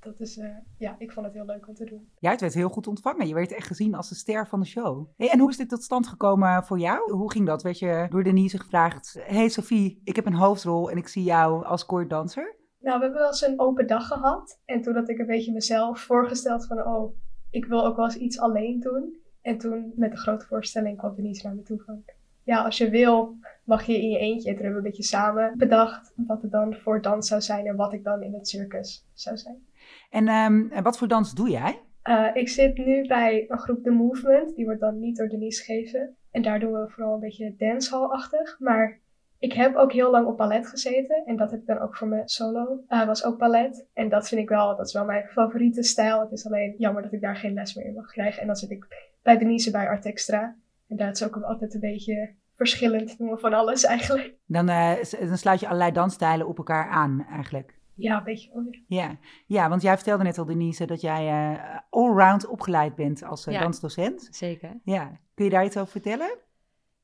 Dat 0.00 0.20
is, 0.20 0.36
uh, 0.36 0.48
ja, 0.78 0.96
ik 0.98 1.12
vond 1.12 1.26
het 1.26 1.34
heel 1.34 1.44
leuk 1.44 1.68
om 1.68 1.74
te 1.74 1.84
doen. 1.84 2.08
Ja, 2.18 2.30
het 2.30 2.40
werd 2.40 2.54
heel 2.54 2.68
goed 2.68 2.86
ontvangen. 2.86 3.28
Je 3.28 3.34
werd 3.34 3.52
echt 3.52 3.66
gezien 3.66 3.94
als 3.94 4.08
de 4.08 4.14
ster 4.14 4.46
van 4.46 4.60
de 4.60 4.66
show. 4.66 5.08
Hey, 5.16 5.30
en 5.30 5.38
hoe 5.38 5.50
is 5.50 5.56
dit 5.56 5.68
tot 5.68 5.82
stand 5.82 6.06
gekomen 6.06 6.64
voor 6.64 6.78
jou? 6.78 7.12
Hoe 7.12 7.30
ging 7.30 7.46
dat? 7.46 7.62
Werd 7.62 7.78
je 7.78 8.06
door 8.10 8.22
Denise 8.22 8.58
gevraagd... 8.58 9.16
Hey 9.20 9.48
Sophie, 9.48 10.00
ik 10.04 10.16
heb 10.16 10.26
een 10.26 10.34
hoofdrol 10.34 10.90
en 10.90 10.96
ik 10.96 11.08
zie 11.08 11.22
jou 11.22 11.64
als 11.64 11.86
koorddanser? 11.86 12.62
Nou, 12.84 12.98
we 12.98 13.04
hebben 13.04 13.20
wel 13.20 13.30
eens 13.30 13.46
een 13.46 13.60
open 13.60 13.86
dag 13.86 14.06
gehad. 14.06 14.60
En 14.64 14.82
toen 14.82 14.94
had 14.94 15.08
ik 15.08 15.18
een 15.18 15.26
beetje 15.26 15.52
mezelf 15.52 16.00
voorgesteld 16.00 16.66
van... 16.66 16.86
oh, 16.86 17.16
ik 17.50 17.64
wil 17.64 17.84
ook 17.84 17.96
wel 17.96 18.04
eens 18.04 18.16
iets 18.16 18.38
alleen 18.38 18.80
doen. 18.80 19.16
En 19.42 19.58
toen 19.58 19.92
met 19.96 20.10
de 20.10 20.16
grote 20.16 20.46
voorstelling 20.46 20.98
kwam 20.98 21.14
Denise 21.14 21.46
naar 21.46 21.54
me 21.54 21.62
toe 21.62 21.82
van... 21.86 22.04
ja, 22.42 22.62
als 22.64 22.78
je 22.78 22.90
wil, 22.90 23.36
mag 23.64 23.82
je 23.86 24.02
in 24.02 24.08
je 24.08 24.18
eentje. 24.18 24.48
En 24.48 24.54
toen 24.54 24.64
hebben 24.64 24.82
we 24.82 24.88
een 24.88 24.94
beetje 24.94 25.16
samen 25.16 25.58
bedacht 25.58 26.12
wat 26.16 26.42
het 26.42 26.50
dan 26.50 26.74
voor 26.74 27.02
dans 27.02 27.28
zou 27.28 27.40
zijn 27.40 27.66
en 27.66 27.76
wat 27.76 27.92
ik 27.92 28.04
dan 28.04 28.22
in 28.22 28.34
het 28.34 28.48
circus 28.48 29.06
zou 29.12 29.36
zijn. 29.36 29.66
En 30.10 30.28
ehm, 30.28 30.82
wat 30.82 30.98
voor 30.98 31.08
dans 31.08 31.34
doe 31.34 31.50
jij? 31.50 31.80
Uh, 32.04 32.30
ik 32.34 32.48
zit 32.48 32.76
nu 32.76 33.06
bij 33.06 33.44
een 33.48 33.58
groep 33.58 33.82
The 33.82 33.90
Movement. 33.90 34.56
Die 34.56 34.64
wordt 34.64 34.80
dan 34.80 34.98
niet 34.98 35.16
door 35.16 35.28
Denise 35.28 35.62
gegeven. 35.62 36.16
En 36.30 36.42
daar 36.42 36.60
doen 36.60 36.72
we 36.72 36.88
vooral 36.88 37.14
een 37.14 37.20
beetje 37.20 37.54
dancehall-achtig. 37.58 38.56
Maar 38.58 39.00
ik 39.44 39.52
heb 39.52 39.76
ook 39.76 39.92
heel 39.92 40.10
lang 40.10 40.26
op 40.26 40.36
ballet 40.36 40.66
gezeten. 40.66 41.22
En 41.26 41.36
dat 41.36 41.50
heb 41.50 41.60
ik 41.60 41.66
dan 41.66 41.78
ook 41.78 41.96
voor 41.96 42.08
mijn 42.08 42.28
solo. 42.28 42.84
Uh, 42.88 43.06
was 43.06 43.24
ook 43.24 43.38
ballet. 43.38 43.86
En 43.92 44.08
dat 44.08 44.28
vind 44.28 44.40
ik 44.40 44.48
wel, 44.48 44.76
dat 44.76 44.86
is 44.86 44.92
wel 44.92 45.04
mijn 45.04 45.24
favoriete 45.24 45.82
stijl. 45.82 46.20
Het 46.20 46.32
is 46.32 46.46
alleen 46.46 46.74
jammer 46.78 47.02
dat 47.02 47.12
ik 47.12 47.20
daar 47.20 47.36
geen 47.36 47.54
les 47.54 47.74
meer 47.74 47.86
in 47.86 47.94
mag 47.94 48.06
krijgen. 48.06 48.40
En 48.40 48.46
dan 48.46 48.56
zit 48.56 48.70
ik 48.70 48.86
bij 49.22 49.38
Denise 49.38 49.70
bij 49.70 49.88
Art 49.88 50.04
Extra. 50.04 50.56
En 50.88 50.96
daar 50.96 51.10
is 51.10 51.24
ook 51.24 51.36
altijd 51.36 51.74
een 51.74 51.80
beetje 51.80 52.34
verschillend. 52.54 53.16
We 53.16 53.36
van 53.36 53.52
alles 53.52 53.84
eigenlijk. 53.84 54.34
Dan, 54.46 54.68
uh, 54.68 54.92
dan 55.20 55.38
sluit 55.38 55.60
je 55.60 55.66
allerlei 55.66 55.92
dansstijlen 55.92 56.46
op 56.46 56.58
elkaar 56.58 56.88
aan 56.88 57.26
eigenlijk. 57.30 57.78
Ja, 57.94 58.18
een 58.18 58.24
beetje. 58.24 58.82
Ja. 58.86 59.16
ja, 59.46 59.68
want 59.68 59.82
jij 59.82 59.94
vertelde 59.94 60.24
net 60.24 60.38
al, 60.38 60.44
Denise, 60.44 60.86
dat 60.86 61.00
jij 61.00 61.52
uh, 61.52 61.78
allround 61.90 62.46
opgeleid 62.46 62.94
bent 62.94 63.24
als 63.24 63.46
uh, 63.46 63.60
dansdocent. 63.60 64.28
Zeker. 64.30 64.80
Ja, 64.84 65.20
kun 65.34 65.44
je 65.44 65.50
daar 65.50 65.64
iets 65.64 65.76
over 65.76 65.90
vertellen? 65.90 66.38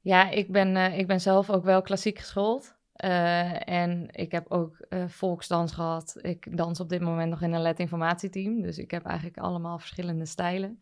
Ja, 0.00 0.30
ik 0.30 0.52
ben, 0.52 0.76
uh, 0.76 0.98
ik 0.98 1.06
ben 1.06 1.20
zelf 1.20 1.50
ook 1.50 1.64
wel 1.64 1.82
klassiek 1.82 2.18
geschoold. 2.18 2.78
en 3.64 4.08
ik 4.10 4.32
heb 4.32 4.50
ook 4.50 4.86
volksdans 5.06 5.72
gehad. 5.72 6.16
Ik 6.20 6.56
dans 6.56 6.80
op 6.80 6.88
dit 6.88 7.00
moment 7.00 7.30
nog 7.30 7.42
in 7.42 7.52
een 7.52 7.62
letinformatieteam. 7.62 8.62
Dus 8.62 8.78
ik 8.78 8.90
heb 8.90 9.04
eigenlijk 9.04 9.38
allemaal 9.38 9.78
verschillende 9.78 10.26
stijlen. 10.26 10.80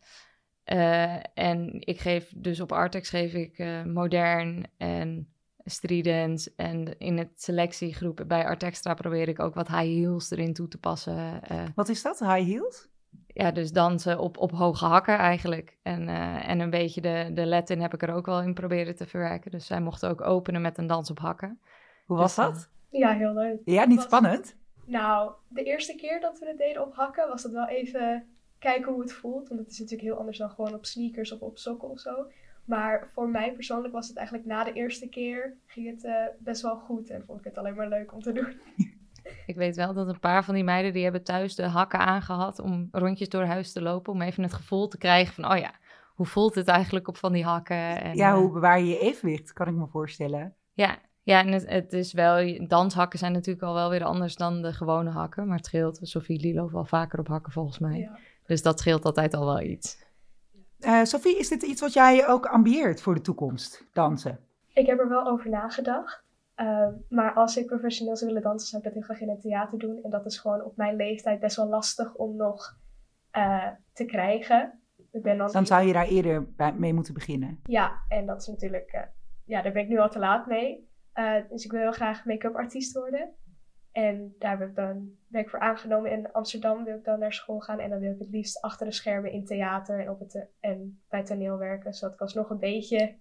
en 1.33 1.73
ik 1.79 1.99
geef 1.99 2.33
dus 2.35 2.59
op 2.59 2.71
Artex 2.71 3.09
geef 3.09 3.33
ik 3.33 3.83
modern 3.85 4.65
en 4.77 5.33
strident. 5.57 6.55
En 6.55 6.97
in 6.97 7.17
het 7.17 7.41
selectiegroep 7.41 8.23
bij 8.27 8.45
Art 8.45 8.63
Extra 8.63 8.93
probeer 8.93 9.27
ik 9.27 9.39
ook 9.39 9.53
wat 9.53 9.67
high 9.67 9.83
heels 9.83 10.31
erin 10.31 10.53
toe 10.53 10.67
te 10.67 10.77
passen. 10.77 11.41
Wat 11.75 11.89
is 11.89 12.01
dat, 12.01 12.19
high 12.19 12.45
heels? 12.45 12.89
Ja, 13.27 13.51
dus 13.51 13.71
dansen 13.71 14.19
op, 14.19 14.37
op 14.37 14.51
hoge 14.51 14.85
hakken 14.85 15.17
eigenlijk. 15.17 15.77
En, 15.81 16.07
uh, 16.07 16.49
en 16.49 16.59
een 16.59 16.69
beetje 16.69 17.01
de, 17.01 17.31
de 17.33 17.45
Latin 17.45 17.81
heb 17.81 17.93
ik 17.93 18.01
er 18.01 18.13
ook 18.13 18.25
wel 18.25 18.41
in 18.41 18.53
proberen 18.53 18.95
te 18.95 19.07
verwerken. 19.07 19.51
Dus 19.51 19.65
zij 19.65 19.81
mochten 19.81 20.09
ook 20.09 20.21
openen 20.21 20.61
met 20.61 20.77
een 20.77 20.87
dans 20.87 21.09
op 21.09 21.19
hakken. 21.19 21.59
Hoe 22.05 22.17
was 22.17 22.35
dus, 22.35 22.45
dat? 22.45 22.69
Ja, 22.89 23.13
heel 23.13 23.33
leuk. 23.33 23.61
Ja, 23.65 23.85
niet 23.85 23.95
was... 23.95 24.05
spannend? 24.05 24.57
Nou, 24.85 25.31
de 25.47 25.63
eerste 25.63 25.95
keer 25.95 26.19
dat 26.19 26.39
we 26.39 26.47
het 26.47 26.57
deden 26.57 26.85
op 26.85 26.95
hakken 26.95 27.27
was 27.27 27.41
dat 27.41 27.51
wel 27.51 27.67
even 27.67 28.27
kijken 28.59 28.91
hoe 28.91 29.01
het 29.01 29.13
voelt. 29.13 29.47
Want 29.47 29.59
het 29.59 29.69
is 29.69 29.79
natuurlijk 29.79 30.09
heel 30.09 30.19
anders 30.19 30.37
dan 30.37 30.49
gewoon 30.49 30.73
op 30.73 30.85
sneakers 30.85 31.31
of 31.31 31.39
op 31.39 31.57
sokken 31.57 31.89
of 31.89 31.99
zo. 31.99 32.27
Maar 32.65 33.09
voor 33.13 33.29
mij 33.29 33.53
persoonlijk 33.53 33.93
was 33.93 34.07
het 34.07 34.17
eigenlijk 34.17 34.47
na 34.47 34.63
de 34.63 34.73
eerste 34.73 35.09
keer 35.09 35.57
ging 35.65 35.87
het 35.87 36.03
uh, 36.03 36.25
best 36.39 36.61
wel 36.61 36.75
goed. 36.75 37.09
En 37.09 37.23
vond 37.25 37.39
ik 37.39 37.45
het 37.45 37.57
alleen 37.57 37.75
maar 37.75 37.89
leuk 37.89 38.13
om 38.13 38.21
te 38.21 38.31
doen. 38.31 38.59
Ik 39.45 39.55
weet 39.55 39.75
wel 39.75 39.93
dat 39.93 40.07
een 40.07 40.19
paar 40.19 40.43
van 40.43 40.53
die 40.53 40.63
meiden 40.63 40.93
die 40.93 41.03
hebben 41.03 41.23
thuis 41.23 41.55
de 41.55 41.67
hakken 41.67 41.99
aangehad 41.99 42.59
om 42.59 42.87
rondjes 42.91 43.29
door 43.29 43.43
huis 43.43 43.71
te 43.71 43.81
lopen. 43.81 44.13
Om 44.13 44.21
even 44.21 44.43
het 44.43 44.53
gevoel 44.53 44.87
te 44.87 44.97
krijgen 44.97 45.33
van, 45.33 45.51
oh 45.51 45.57
ja, 45.57 45.71
hoe 46.15 46.25
voelt 46.25 46.55
het 46.55 46.67
eigenlijk 46.67 47.07
op 47.07 47.17
van 47.17 47.31
die 47.31 47.43
hakken? 47.43 48.01
En, 48.01 48.15
ja, 48.15 48.35
hoe 48.35 48.51
bewaar 48.51 48.79
je 48.79 48.85
je 48.85 48.99
evenwicht, 48.99 49.53
kan 49.53 49.67
ik 49.67 49.73
me 49.73 49.87
voorstellen. 49.87 50.53
Ja, 50.73 50.97
ja 51.23 51.39
en 51.39 51.51
het, 51.51 51.69
het, 51.69 51.93
is 51.93 52.13
wel, 52.13 52.67
danshakken 52.67 53.19
zijn 53.19 53.31
natuurlijk 53.31 53.65
al 53.65 53.73
wel 53.73 53.89
weer 53.89 54.03
anders 54.03 54.35
dan 54.35 54.61
de 54.61 54.73
gewone 54.73 55.09
hakken. 55.09 55.47
Maar 55.47 55.57
het 55.57 55.65
scheelt, 55.65 55.99
Sophie 56.01 56.39
Lilo 56.39 56.69
wel 56.71 56.85
vaker 56.85 57.19
op 57.19 57.27
hakken 57.27 57.51
volgens 57.51 57.79
mij. 57.79 57.97
Ja. 57.99 58.17
Dus 58.45 58.61
dat 58.61 58.79
scheelt 58.79 59.05
altijd 59.05 59.33
al 59.33 59.45
wel 59.45 59.61
iets. 59.61 60.07
Uh, 60.79 61.03
Sophie, 61.03 61.39
is 61.39 61.47
dit 61.47 61.63
iets 61.63 61.81
wat 61.81 61.93
jij 61.93 62.27
ook 62.27 62.45
ambieert 62.45 63.01
voor 63.01 63.13
de 63.13 63.21
toekomst, 63.21 63.85
dansen? 63.93 64.39
Ik 64.73 64.85
heb 64.85 64.99
er 64.99 65.09
wel 65.09 65.27
over 65.27 65.49
nagedacht. 65.49 66.23
Uh, 66.61 66.87
maar 67.09 67.33
als 67.33 67.57
ik 67.57 67.65
professioneel 67.65 68.15
zou 68.15 68.29
willen 68.29 68.47
dansen, 68.47 68.67
zou 68.67 68.81
ik 68.81 68.87
dat 68.87 68.97
heel 68.97 69.07
graag 69.07 69.21
in 69.21 69.29
het 69.29 69.41
theater 69.41 69.79
doen. 69.79 69.99
En 70.03 70.09
dat 70.09 70.25
is 70.25 70.39
gewoon 70.39 70.63
op 70.63 70.77
mijn 70.77 70.95
leeftijd 70.95 71.39
best 71.39 71.55
wel 71.55 71.67
lastig 71.67 72.15
om 72.15 72.35
nog 72.35 72.77
uh, 73.37 73.67
te 73.93 74.05
krijgen. 74.05 74.81
Ik 75.11 75.21
ben 75.21 75.37
dan, 75.37 75.51
dan 75.51 75.65
zou 75.65 75.87
je 75.87 75.93
daar 75.93 76.07
eerder 76.07 76.53
bij, 76.53 76.73
mee 76.73 76.93
moeten 76.93 77.13
beginnen. 77.13 77.59
Ja, 77.63 78.03
en 78.07 78.25
dat 78.25 78.41
is 78.41 78.47
natuurlijk, 78.47 79.09
ja, 79.45 79.61
daar 79.61 79.71
ben 79.71 79.83
ik 79.83 79.89
nu 79.89 79.97
al 79.97 80.09
te 80.09 80.19
laat 80.19 80.47
mee. 80.47 80.89
dus 81.49 81.65
ik 81.65 81.71
wil 81.71 81.79
heel 81.79 81.91
graag 81.91 82.25
make-up 82.25 82.55
artiest 82.55 82.93
worden. 82.93 83.33
En 83.91 84.35
daar 84.37 84.57
ben 84.57 84.67
ik 84.67 84.75
dan 84.75 85.09
ben 85.27 85.41
ik 85.41 85.49
voor 85.49 85.59
aangenomen. 85.59 86.11
In 86.11 86.31
Amsterdam 86.31 86.83
wil 86.83 86.95
ik 86.95 87.03
dan 87.03 87.19
naar 87.19 87.33
school 87.33 87.59
gaan. 87.59 87.79
En 87.79 87.89
dan 87.89 87.99
wil 87.99 88.11
ik 88.11 88.19
het 88.19 88.29
liefst 88.29 88.61
achter 88.61 88.85
de 88.85 88.91
schermen 88.91 89.31
in 89.31 89.45
theater 89.45 89.99
en, 89.99 90.09
op 90.09 90.19
het, 90.19 90.47
en 90.59 91.01
bij 91.09 91.23
toneel 91.23 91.57
werken. 91.57 91.93
Zodat 91.93 92.13
ik 92.13 92.21
alsnog 92.21 92.49
een 92.49 92.59
beetje 92.59 93.15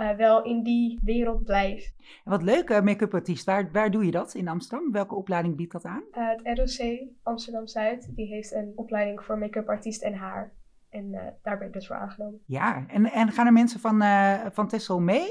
uh, 0.00 0.10
wel 0.10 0.42
in 0.42 0.62
die 0.62 1.00
wereld 1.02 1.44
blijf. 1.44 1.92
Wat 2.24 2.42
leuk, 2.42 2.70
uh, 2.70 2.80
make-up 2.80 3.14
artiest. 3.14 3.44
Waar, 3.44 3.70
waar 3.72 3.90
doe 3.90 4.04
je 4.04 4.10
dat 4.10 4.34
in 4.34 4.48
Amsterdam? 4.48 4.92
Welke 4.92 5.14
opleiding 5.14 5.56
biedt 5.56 5.72
dat 5.72 5.84
aan? 5.84 6.02
Uh, 6.12 6.28
het 6.28 6.58
ROC 6.58 7.08
Amsterdam-Zuid. 7.22 8.10
Die 8.14 8.26
heeft 8.26 8.52
een 8.52 8.72
opleiding 8.74 9.22
voor 9.22 9.38
make-up 9.38 9.68
artiest 9.68 10.02
en 10.02 10.14
haar. 10.14 10.52
En 10.88 11.36
daar 11.42 11.58
ben 11.58 11.66
ik 11.66 11.72
dus 11.72 11.86
voor 11.86 11.96
aangenomen. 11.96 12.40
Ja, 12.46 12.84
en, 12.88 13.06
en 13.06 13.32
gaan 13.32 13.46
er 13.46 13.52
mensen 13.52 13.80
van, 13.80 14.02
van 14.52 14.68
Tessel 14.68 15.00
mee? 15.00 15.28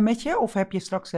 met 0.00 0.22
je? 0.22 0.38
Of 0.38 0.52
heb 0.52 0.72
je 0.72 0.80
straks 0.80 1.12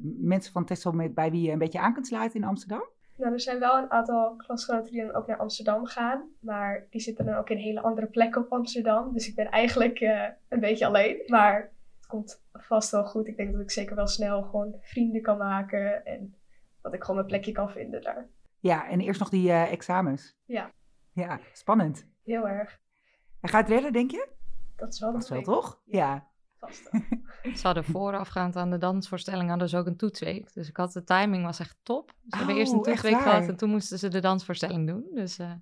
mensen 0.00 0.52
van 0.52 0.64
Tessel 0.64 0.92
met, 0.92 1.14
bij 1.14 1.30
wie 1.30 1.42
je 1.42 1.50
een 1.50 1.58
beetje 1.58 1.80
aan 1.80 1.92
kunt 1.92 2.06
sluiten 2.06 2.40
in 2.40 2.46
Amsterdam? 2.46 2.88
Nou, 3.16 3.32
er 3.32 3.40
zijn 3.40 3.58
wel 3.58 3.78
een 3.78 3.90
aantal 3.90 4.36
klasgenoten 4.36 4.92
die 4.92 5.02
dan 5.02 5.14
ook 5.14 5.26
naar 5.26 5.36
Amsterdam 5.36 5.86
gaan. 5.86 6.28
Maar 6.40 6.86
die 6.90 7.00
zitten 7.00 7.26
dan 7.26 7.34
ook 7.34 7.50
in 7.50 7.56
hele 7.56 7.80
andere 7.80 8.06
plekken 8.06 8.42
op 8.42 8.52
Amsterdam. 8.52 9.12
Dus 9.12 9.28
ik 9.28 9.34
ben 9.34 9.50
eigenlijk 9.50 10.00
uh, 10.00 10.22
een 10.48 10.60
beetje 10.60 10.86
alleen. 10.86 11.22
Maar 11.26 11.70
het 12.06 12.14
komt 12.14 12.42
vast 12.52 12.90
wel 12.90 13.04
goed. 13.04 13.26
Ik 13.26 13.36
denk 13.36 13.52
dat 13.52 13.60
ik 13.60 13.70
zeker 13.70 13.96
wel 13.96 14.06
snel 14.06 14.42
gewoon 14.42 14.74
vrienden 14.80 15.22
kan 15.22 15.38
maken. 15.38 16.04
En 16.04 16.34
dat 16.82 16.94
ik 16.94 17.00
gewoon 17.00 17.16
mijn 17.16 17.28
plekje 17.28 17.52
kan 17.52 17.70
vinden 17.70 18.02
daar. 18.02 18.28
Ja, 18.60 18.88
en 18.88 19.00
eerst 19.00 19.20
nog 19.20 19.28
die 19.28 19.52
examens. 19.52 20.36
Ja. 20.44 20.70
Ja, 21.12 21.40
spannend. 21.52 22.06
Heel 22.24 22.48
erg. 22.48 22.80
En 23.40 23.48
ga 23.48 23.58
je 23.58 23.64
het 23.64 23.72
redden, 23.72 23.92
denk 23.92 24.10
je? 24.10 24.28
Dat 24.76 24.92
is 24.92 25.00
wel, 25.00 25.12
dat 25.12 25.22
is 25.22 25.28
wel 25.28 25.42
toch? 25.42 25.80
ja. 25.84 26.28
Ze 27.54 27.60
hadden 27.62 27.84
voorafgaand 27.84 28.56
aan 28.56 28.70
de 28.70 28.78
dansvoorstelling 28.78 29.48
hadden 29.48 29.68
ze 29.68 29.76
ook 29.76 29.86
een 29.86 29.96
toetsweek. 29.96 30.52
Dus 30.52 30.68
ik 30.68 30.76
had 30.76 30.92
de 30.92 31.04
timing 31.04 31.44
was 31.44 31.58
echt 31.58 31.76
top. 31.82 32.12
Ze 32.28 32.36
hebben 32.36 32.56
eerst 32.56 32.72
een 32.72 32.78
oh, 32.78 32.84
toetsweek 32.84 33.20
gehad 33.20 33.48
en 33.48 33.56
toen 33.56 33.70
moesten 33.70 33.98
ze 33.98 34.08
de 34.08 34.20
dansvoorstelling 34.20 34.86
doen. 34.86 35.06
Dus, 35.14 35.38
uh, 35.38 35.52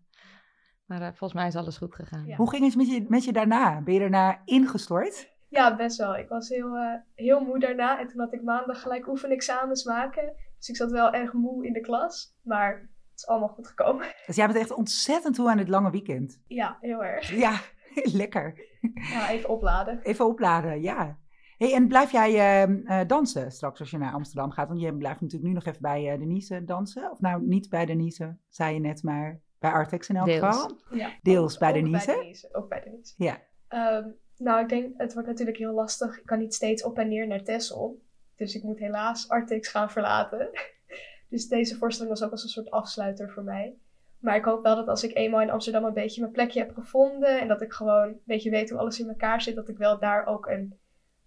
maar 0.85 1.01
uh, 1.01 1.07
volgens 1.07 1.33
mij 1.33 1.47
is 1.47 1.57
alles 1.57 1.77
goed 1.77 1.95
gegaan. 1.95 2.27
Ja. 2.27 2.37
Hoe 2.37 2.51
ging 2.51 2.65
het 2.65 2.77
met 2.77 2.89
je, 2.89 3.05
met 3.09 3.25
je 3.25 3.33
daarna? 3.33 3.81
Ben 3.81 3.95
je 3.95 4.01
daarna 4.01 4.43
ingestort? 4.45 5.34
Ja, 5.55 5.77
best 5.77 5.99
wel. 5.99 6.17
Ik 6.17 6.29
was 6.29 6.49
heel, 6.49 6.77
uh, 6.77 6.95
heel 7.15 7.41
moe 7.41 7.59
daarna. 7.59 8.01
En 8.01 8.09
toen 8.09 8.21
had 8.21 8.33
ik 8.33 8.43
maandag 8.43 8.81
gelijk 8.81 9.09
oefenexamens 9.09 9.85
maken. 9.85 10.35
Dus 10.59 10.69
ik 10.69 10.77
zat 10.77 10.91
wel 10.91 11.13
erg 11.13 11.33
moe 11.33 11.67
in 11.67 11.73
de 11.73 11.81
klas. 11.81 12.37
Maar 12.43 12.73
het 13.11 13.19
is 13.19 13.27
allemaal 13.27 13.49
goed 13.49 13.67
gekomen. 13.67 14.07
Dus 14.27 14.37
jij 14.37 14.47
bent 14.47 14.59
echt 14.59 14.73
ontzettend 14.73 15.35
toe 15.35 15.51
aan 15.51 15.57
dit 15.57 15.69
lange 15.69 15.91
weekend. 15.91 16.43
Ja, 16.47 16.79
heel 16.81 17.05
erg. 17.05 17.31
Ja, 17.31 17.61
lekker. 18.23 18.55
Ja, 18.95 19.31
even 19.31 19.49
opladen. 19.49 20.01
Even 20.03 20.27
opladen, 20.27 20.83
ja. 20.83 21.19
Hey, 21.57 21.75
en 21.75 21.89
blijf 21.89 22.13
jij 22.13 22.67
uh, 22.69 23.01
dansen 23.07 23.51
straks 23.51 23.81
als 23.81 23.91
je 23.91 23.99
naar 23.99 24.13
Amsterdam 24.13 24.51
gaat? 24.51 24.69
Want 24.69 24.81
je 24.81 24.97
blijft 24.97 25.21
natuurlijk 25.21 25.49
nu 25.49 25.55
nog 25.55 25.65
even 25.65 25.83
bij 25.83 26.13
uh, 26.13 26.19
Denise 26.19 26.65
dansen. 26.65 27.11
Of 27.11 27.21
nou, 27.21 27.43
niet 27.47 27.69
bij 27.69 27.87
Denise, 27.87 28.37
zei 28.49 28.75
je 28.75 28.81
net, 28.81 29.03
maar 29.03 29.41
bij 29.59 29.71
Artex 29.71 30.09
in 30.09 30.17
elk 30.17 30.31
geval. 30.31 30.79
Ja, 30.91 31.11
Deels 31.23 31.59
bij, 31.59 31.69
ook 31.69 31.75
Denise. 31.75 32.07
bij 32.07 32.15
Denise. 32.15 32.55
Ook 32.55 32.69
bij 32.69 32.81
Denise. 32.81 33.15
Ja. 33.17 33.39
Um, 33.69 34.23
nou, 34.37 34.63
ik 34.63 34.69
denk, 34.69 34.95
het 34.97 35.13
wordt 35.13 35.29
natuurlijk 35.29 35.59
heel 35.59 35.73
lastig. 35.73 36.19
Ik 36.19 36.27
kan 36.27 36.39
niet 36.39 36.55
steeds 36.55 36.85
op 36.85 36.99
en 36.99 37.09
neer 37.09 37.27
naar 37.27 37.43
Texel. 37.43 38.03
Dus 38.37 38.55
ik 38.55 38.63
moet 38.63 38.79
helaas 38.79 39.29
Artex 39.29 39.69
gaan 39.69 39.91
verlaten. 39.91 40.51
dus 41.31 41.49
deze 41.49 41.77
voorstelling 41.77 42.13
was 42.13 42.25
ook 42.25 42.31
als 42.31 42.43
een 42.43 42.49
soort 42.49 42.71
afsluiter 42.71 43.31
voor 43.31 43.43
mij. 43.43 43.77
Maar 44.19 44.37
ik 44.37 44.45
hoop 44.45 44.63
wel 44.63 44.77
dat 44.77 44.89
als 44.89 45.05
ik 45.05 45.17
eenmaal 45.17 45.41
in 45.41 45.51
Amsterdam 45.51 45.85
een 45.85 45.93
beetje 45.93 46.21
mijn 46.21 46.33
plekje 46.33 46.61
heb 46.61 46.75
gevonden 46.75 47.41
en 47.41 47.49
dat 47.49 47.63
ik 47.63 47.73
gewoon 47.73 48.09
een 48.09 48.21
beetje 48.25 48.51
weet 48.51 48.71
hoe 48.71 48.79
alles 48.79 49.01
in 49.01 49.09
elkaar 49.09 49.43
zit, 49.43 49.55
dat 49.55 49.69
ik 49.69 49.77
wel 49.77 49.99
daar 49.99 50.27
ook 50.27 50.47
een, 50.47 50.79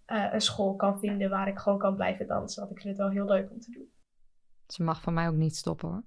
uh, 0.07 0.33
een 0.33 0.41
school 0.41 0.75
kan 0.75 0.99
vinden 0.99 1.29
waar 1.29 1.47
ik 1.47 1.57
gewoon 1.57 1.77
kan 1.77 1.95
blijven 1.95 2.27
dansen. 2.27 2.61
Want 2.61 2.75
ik 2.75 2.81
vind 2.81 2.97
het 2.97 3.05
wel 3.05 3.13
heel 3.13 3.25
leuk 3.25 3.51
om 3.51 3.59
te 3.59 3.71
doen. 3.71 3.91
Ze 4.67 4.83
mag 4.83 5.01
van 5.01 5.13
mij 5.13 5.27
ook 5.27 5.35
niet 5.35 5.55
stoppen 5.55 5.89
hoor. 5.89 6.03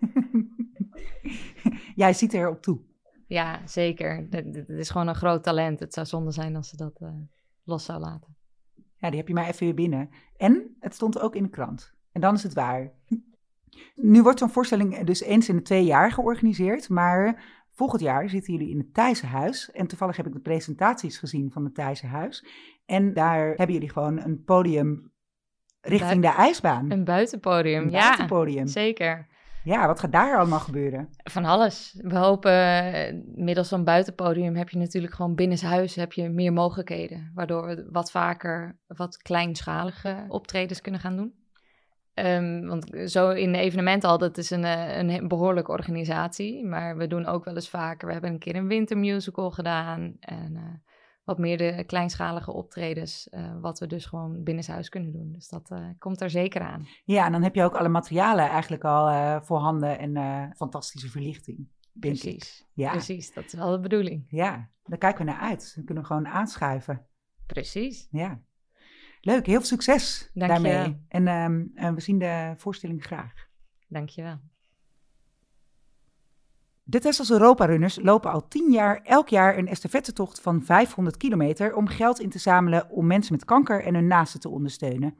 Jij 1.94 2.12
ziet 2.12 2.34
er 2.34 2.48
op 2.48 2.62
toe. 2.62 2.80
Ja, 3.26 3.66
zeker. 3.66 4.26
Het 4.30 4.68
is 4.68 4.90
gewoon 4.90 5.08
een 5.08 5.14
groot 5.14 5.42
talent. 5.42 5.80
Het 5.80 5.94
zou 5.94 6.06
zonde 6.06 6.30
zijn 6.30 6.56
als 6.56 6.68
ze 6.68 6.76
dat 6.76 7.00
uh, 7.02 7.08
los 7.64 7.84
zou 7.84 8.00
laten. 8.00 8.36
Ja, 8.96 9.08
die 9.08 9.18
heb 9.18 9.28
je 9.28 9.34
maar 9.34 9.46
even 9.48 9.64
weer 9.64 9.74
binnen. 9.74 10.10
En 10.36 10.76
het 10.80 10.94
stond 10.94 11.20
ook 11.20 11.34
in 11.36 11.42
de 11.42 11.48
krant. 11.48 11.94
En 12.12 12.20
dan 12.20 12.34
is 12.34 12.42
het 12.42 12.54
waar. 12.54 12.92
Nu 13.94 14.22
wordt 14.22 14.38
zo'n 14.38 14.50
voorstelling 14.50 15.04
dus 15.04 15.22
eens 15.22 15.48
in 15.48 15.56
de 15.56 15.62
twee 15.62 15.84
jaar 15.84 16.12
georganiseerd, 16.12 16.88
maar 16.88 17.44
volgend 17.70 18.02
jaar 18.02 18.28
zitten 18.28 18.52
jullie 18.52 18.70
in 18.70 18.78
het 18.78 18.94
Thijssenhuis. 18.94 19.70
En 19.70 19.86
toevallig 19.86 20.16
heb 20.16 20.26
ik 20.26 20.32
de 20.32 20.40
presentaties 20.40 21.18
gezien 21.18 21.52
van 21.52 21.64
het 21.64 21.74
Thijssenhuis. 21.74 22.46
En 22.86 23.14
daar 23.14 23.46
hebben 23.46 23.72
jullie 23.72 23.90
gewoon 23.90 24.20
een 24.20 24.44
podium 24.44 25.12
richting 25.80 26.22
de 26.22 26.28
ijsbaan. 26.28 26.90
Een 26.90 27.04
buitenpodium, 27.04 27.82
een 27.82 27.90
buitenpodium. 27.90 28.64
ja. 28.64 28.66
Zeker. 28.66 29.26
Ja, 29.66 29.86
wat 29.86 30.00
gaat 30.00 30.12
daar 30.12 30.38
allemaal 30.38 30.60
gebeuren? 30.60 31.08
Van 31.16 31.44
alles. 31.44 31.98
We 32.02 32.16
hopen, 32.16 32.52
eh, 32.52 33.14
middels 33.34 33.68
zo'n 33.68 33.84
buitenpodium 33.84 34.56
heb 34.56 34.68
je 34.68 34.78
natuurlijk 34.78 35.14
gewoon 35.14 35.34
binnenshuis 35.34 35.94
heb 35.94 36.12
je 36.12 36.28
meer 36.28 36.52
mogelijkheden. 36.52 37.30
Waardoor 37.34 37.66
we 37.66 37.88
wat 37.90 38.10
vaker 38.10 38.78
wat 38.86 39.16
kleinschalige 39.16 40.24
optredens 40.28 40.80
kunnen 40.80 41.00
gaan 41.00 41.16
doen. 41.16 41.34
Ehm, 42.14 42.66
want 42.66 43.10
zo 43.10 43.30
in 43.30 43.52
de 43.52 43.58
evenementen 43.58 44.08
al, 44.08 44.18
dat 44.18 44.38
is 44.38 44.50
een, 44.50 44.64
eh, 44.64 44.96
een 44.96 45.28
behoorlijke 45.28 45.70
organisatie. 45.70 46.64
Maar 46.64 46.96
we 46.96 47.06
doen 47.06 47.26
ook 47.26 47.44
wel 47.44 47.54
eens 47.54 47.68
vaker. 47.68 48.06
We 48.06 48.12
hebben 48.12 48.30
een 48.30 48.38
keer 48.38 48.56
een 48.56 48.68
wintermusical 48.68 49.50
gedaan. 49.50 50.16
En 50.20 50.52
uh, 50.54 50.62
wat 51.26 51.38
meer 51.38 51.58
de 51.58 51.84
kleinschalige 51.86 52.52
optredens. 52.52 53.28
Uh, 53.30 53.60
wat 53.60 53.78
we 53.78 53.86
dus 53.86 54.06
gewoon 54.06 54.42
binnenshuis 54.42 54.88
kunnen 54.88 55.12
doen. 55.12 55.32
Dus 55.32 55.48
dat 55.48 55.74
komt 55.98 56.20
er 56.20 56.30
zeker 56.30 56.60
aan. 56.60 56.86
Ja, 57.04 57.26
en 57.26 57.32
dan 57.32 57.42
heb 57.42 57.54
je 57.54 57.62
ook 57.62 57.74
alle 57.74 57.88
materialen 57.88 58.48
eigenlijk 58.48 58.84
al 58.84 59.40
voorhanden. 59.42 59.98
En 59.98 60.52
fantastische 60.56 61.08
verlichting. 61.08 61.68
Precies. 62.00 62.66
Ja. 62.72 62.90
Precies, 62.90 63.32
dat 63.32 63.44
is 63.44 63.52
wel 63.52 63.70
de 63.70 63.80
bedoeling. 63.80 64.24
Ja, 64.28 64.70
daar 64.84 64.98
kijken 64.98 65.24
we 65.24 65.30
naar 65.30 65.40
uit. 65.40 65.72
Dan 65.74 65.84
kunnen 65.84 66.02
we 66.02 66.08
gewoon 66.08 66.26
aanschuiven. 66.28 67.06
Precies. 67.46 68.08
Ja. 68.10 68.40
Leuk, 69.20 69.46
heel 69.46 69.56
veel 69.56 69.66
succes 69.66 70.30
Dank 70.34 70.50
daarmee. 70.50 71.04
En, 71.08 71.28
um, 71.28 71.70
en 71.74 71.94
we 71.94 72.00
zien 72.00 72.18
de 72.18 72.54
voorstelling 72.56 73.04
graag. 73.04 73.32
Dankjewel. 73.88 74.38
De 76.88 77.00
Tessels 77.00 77.30
Europa-runners 77.30 77.98
lopen 78.02 78.30
al 78.30 78.48
tien 78.48 78.72
jaar 78.72 79.00
elk 79.02 79.28
jaar 79.28 79.58
een 79.58 79.68
estafettetocht 79.68 80.40
van 80.40 80.62
500 80.62 81.16
kilometer 81.16 81.74
om 81.74 81.86
geld 81.86 82.20
in 82.20 82.30
te 82.30 82.38
zamelen 82.38 82.90
om 82.90 83.06
mensen 83.06 83.32
met 83.32 83.44
kanker 83.44 83.84
en 83.84 83.94
hun 83.94 84.06
naasten 84.06 84.40
te 84.40 84.48
ondersteunen. 84.48 85.14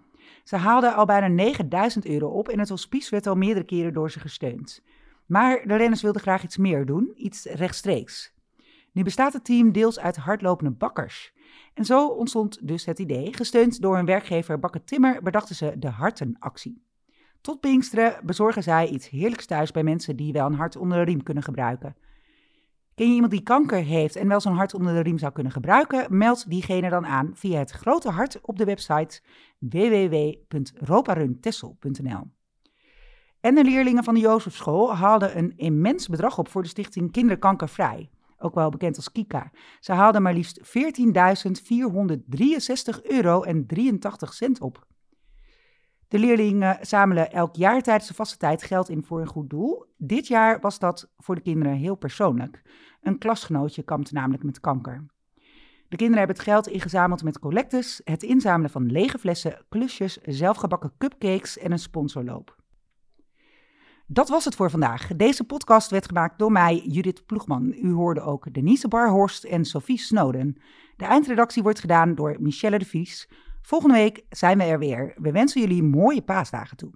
Ze 0.44 0.56
haalden 0.56 0.94
al 0.94 1.04
bijna 1.04 1.28
9000 1.28 2.06
euro 2.06 2.28
op 2.28 2.48
en 2.48 2.58
het 2.58 2.68
hospice 2.68 3.10
werd 3.10 3.26
al 3.26 3.34
meerdere 3.34 3.66
keren 3.66 3.92
door 3.92 4.10
ze 4.10 4.20
gesteund. 4.20 4.82
Maar 5.26 5.62
de 5.66 5.76
renners 5.76 6.02
wilden 6.02 6.20
graag 6.20 6.42
iets 6.42 6.56
meer 6.56 6.86
doen, 6.86 7.12
iets 7.14 7.44
rechtstreeks. 7.44 8.34
Nu 8.92 9.02
bestaat 9.02 9.32
het 9.32 9.44
team 9.44 9.72
deels 9.72 9.98
uit 9.98 10.16
hardlopende 10.16 10.70
bakkers. 10.70 11.32
En 11.74 11.84
zo 11.84 12.08
ontstond 12.08 12.66
dus 12.68 12.84
het 12.84 12.98
idee. 12.98 13.34
Gesteund 13.34 13.80
door 13.80 13.96
hun 13.96 14.06
werkgever 14.06 14.58
Bakker 14.58 14.84
Timmer 14.84 15.22
bedachten 15.22 15.54
ze 15.54 15.74
de 15.78 15.90
Hartenactie. 15.90 16.85
Tot 17.46 17.60
Pinksteren 17.60 18.20
bezorgen 18.24 18.62
zij 18.62 18.88
iets 18.88 19.08
heerlijks 19.08 19.46
thuis 19.46 19.70
bij 19.70 19.82
mensen 19.82 20.16
die 20.16 20.32
wel 20.32 20.46
een 20.46 20.54
hart 20.54 20.76
onder 20.76 20.98
de 20.98 21.04
riem 21.04 21.22
kunnen 21.22 21.42
gebruiken. 21.42 21.96
Ken 22.94 23.08
je 23.08 23.14
iemand 23.14 23.32
die 23.32 23.42
kanker 23.42 23.82
heeft 23.82 24.16
en 24.16 24.28
wel 24.28 24.40
zo'n 24.40 24.56
hart 24.56 24.74
onder 24.74 24.94
de 24.94 25.00
riem 25.00 25.18
zou 25.18 25.32
kunnen 25.32 25.52
gebruiken? 25.52 26.16
Meld 26.16 26.50
diegene 26.50 26.90
dan 26.90 27.06
aan 27.06 27.30
via 27.34 27.58
het 27.58 27.70
grote 27.70 28.10
hart 28.10 28.40
op 28.40 28.58
de 28.58 28.64
website 28.64 29.20
www.roparuntessel.nl. 29.58 32.30
En 33.40 33.54
de 33.54 33.64
leerlingen 33.64 34.04
van 34.04 34.14
de 34.14 34.20
Jozefschool 34.20 34.94
haalden 34.94 35.38
een 35.38 35.52
immens 35.56 36.08
bedrag 36.08 36.38
op 36.38 36.48
voor 36.48 36.62
de 36.62 36.68
stichting 36.68 37.12
Kinderkankervrij 37.12 38.10
ook 38.38 38.54
wel 38.54 38.70
bekend 38.70 38.96
als 38.96 39.12
Kika. 39.12 39.50
Ze 39.80 39.92
haalden 39.92 40.22
maar 40.22 40.34
liefst 40.34 40.60
14.463 40.60 40.64
euro 43.02 43.42
en 43.42 43.66
83 43.66 44.34
cent 44.34 44.60
op. 44.60 44.86
De 46.08 46.18
leerlingen 46.18 46.78
zamelen 46.80 47.32
elk 47.32 47.56
jaar 47.56 47.82
tijdens 47.82 48.08
de 48.08 48.14
vaste 48.14 48.36
tijd 48.36 48.62
geld 48.62 48.88
in 48.88 49.04
voor 49.04 49.20
een 49.20 49.26
goed 49.26 49.50
doel. 49.50 49.84
Dit 49.96 50.26
jaar 50.26 50.60
was 50.60 50.78
dat 50.78 51.10
voor 51.18 51.34
de 51.34 51.40
kinderen 51.40 51.74
heel 51.74 51.94
persoonlijk. 51.94 52.62
Een 53.02 53.18
klasgenootje 53.18 53.82
kampt 53.82 54.12
namelijk 54.12 54.42
met 54.42 54.60
kanker. 54.60 55.06
De 55.88 55.96
kinderen 55.96 56.18
hebben 56.18 56.36
het 56.36 56.44
geld 56.44 56.68
ingezameld 56.68 57.22
met 57.22 57.38
collectes, 57.38 58.00
het 58.04 58.22
inzamelen 58.22 58.70
van 58.70 58.90
lege 58.90 59.18
flessen, 59.18 59.64
klusjes, 59.68 60.18
zelfgebakken 60.22 60.92
cupcakes 60.98 61.58
en 61.58 61.72
een 61.72 61.78
sponsorloop. 61.78 62.56
Dat 64.06 64.28
was 64.28 64.44
het 64.44 64.54
voor 64.54 64.70
vandaag. 64.70 65.06
Deze 65.16 65.44
podcast 65.44 65.90
werd 65.90 66.06
gemaakt 66.06 66.38
door 66.38 66.52
mij, 66.52 66.76
Judith 66.76 67.26
Ploegman. 67.26 67.74
U 67.82 67.92
hoorde 67.92 68.20
ook 68.20 68.52
Denise 68.52 68.88
Barhorst 68.88 69.44
en 69.44 69.64
Sophie 69.64 69.98
Snowden. 69.98 70.56
De 70.96 71.04
eindredactie 71.04 71.62
wordt 71.62 71.80
gedaan 71.80 72.14
door 72.14 72.36
Michelle 72.40 72.78
de 72.78 72.84
Vries. 72.84 73.28
Volgende 73.66 73.94
week 73.94 74.24
zijn 74.30 74.58
we 74.58 74.64
er 74.64 74.78
weer. 74.78 75.14
We 75.16 75.32
wensen 75.32 75.60
jullie 75.60 75.82
mooie 75.82 76.22
paasdagen 76.22 76.76
toe. 76.76 76.90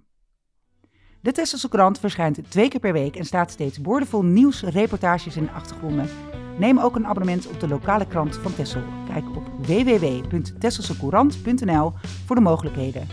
De 1.21 1.31
Tesselse 1.31 1.69
krant 1.69 1.99
verschijnt 1.99 2.51
twee 2.51 2.67
keer 2.67 2.79
per 2.79 2.93
week 2.93 3.15
en 3.15 3.25
staat 3.25 3.51
steeds 3.51 3.81
boordevol 3.81 4.23
nieuws, 4.23 4.61
reportages 4.61 5.35
en 5.35 5.49
achtergronden. 5.49 6.09
Neem 6.57 6.79
ook 6.79 6.95
een 6.95 7.07
abonnement 7.07 7.47
op 7.47 7.59
de 7.59 7.67
lokale 7.67 8.07
krant 8.07 8.37
van 8.37 8.55
Tessel. 8.55 8.81
Kijk 9.07 9.35
op 9.35 9.43
www.tesselsecourant.nl 9.57 11.93
voor 12.25 12.35
de 12.35 12.41
mogelijkheden. 12.41 13.07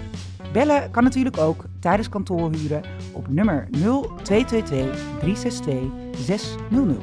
Bellen 0.53 0.91
kan 0.91 1.05
natuurlijk 1.05 1.39
ook 1.39 1.65
tijdens 1.81 2.09
kantoorhuren 2.09 2.83
op 3.13 3.29
nummer 3.29 3.69
0222 3.71 5.19
362 5.19 5.83
600. 6.13 7.03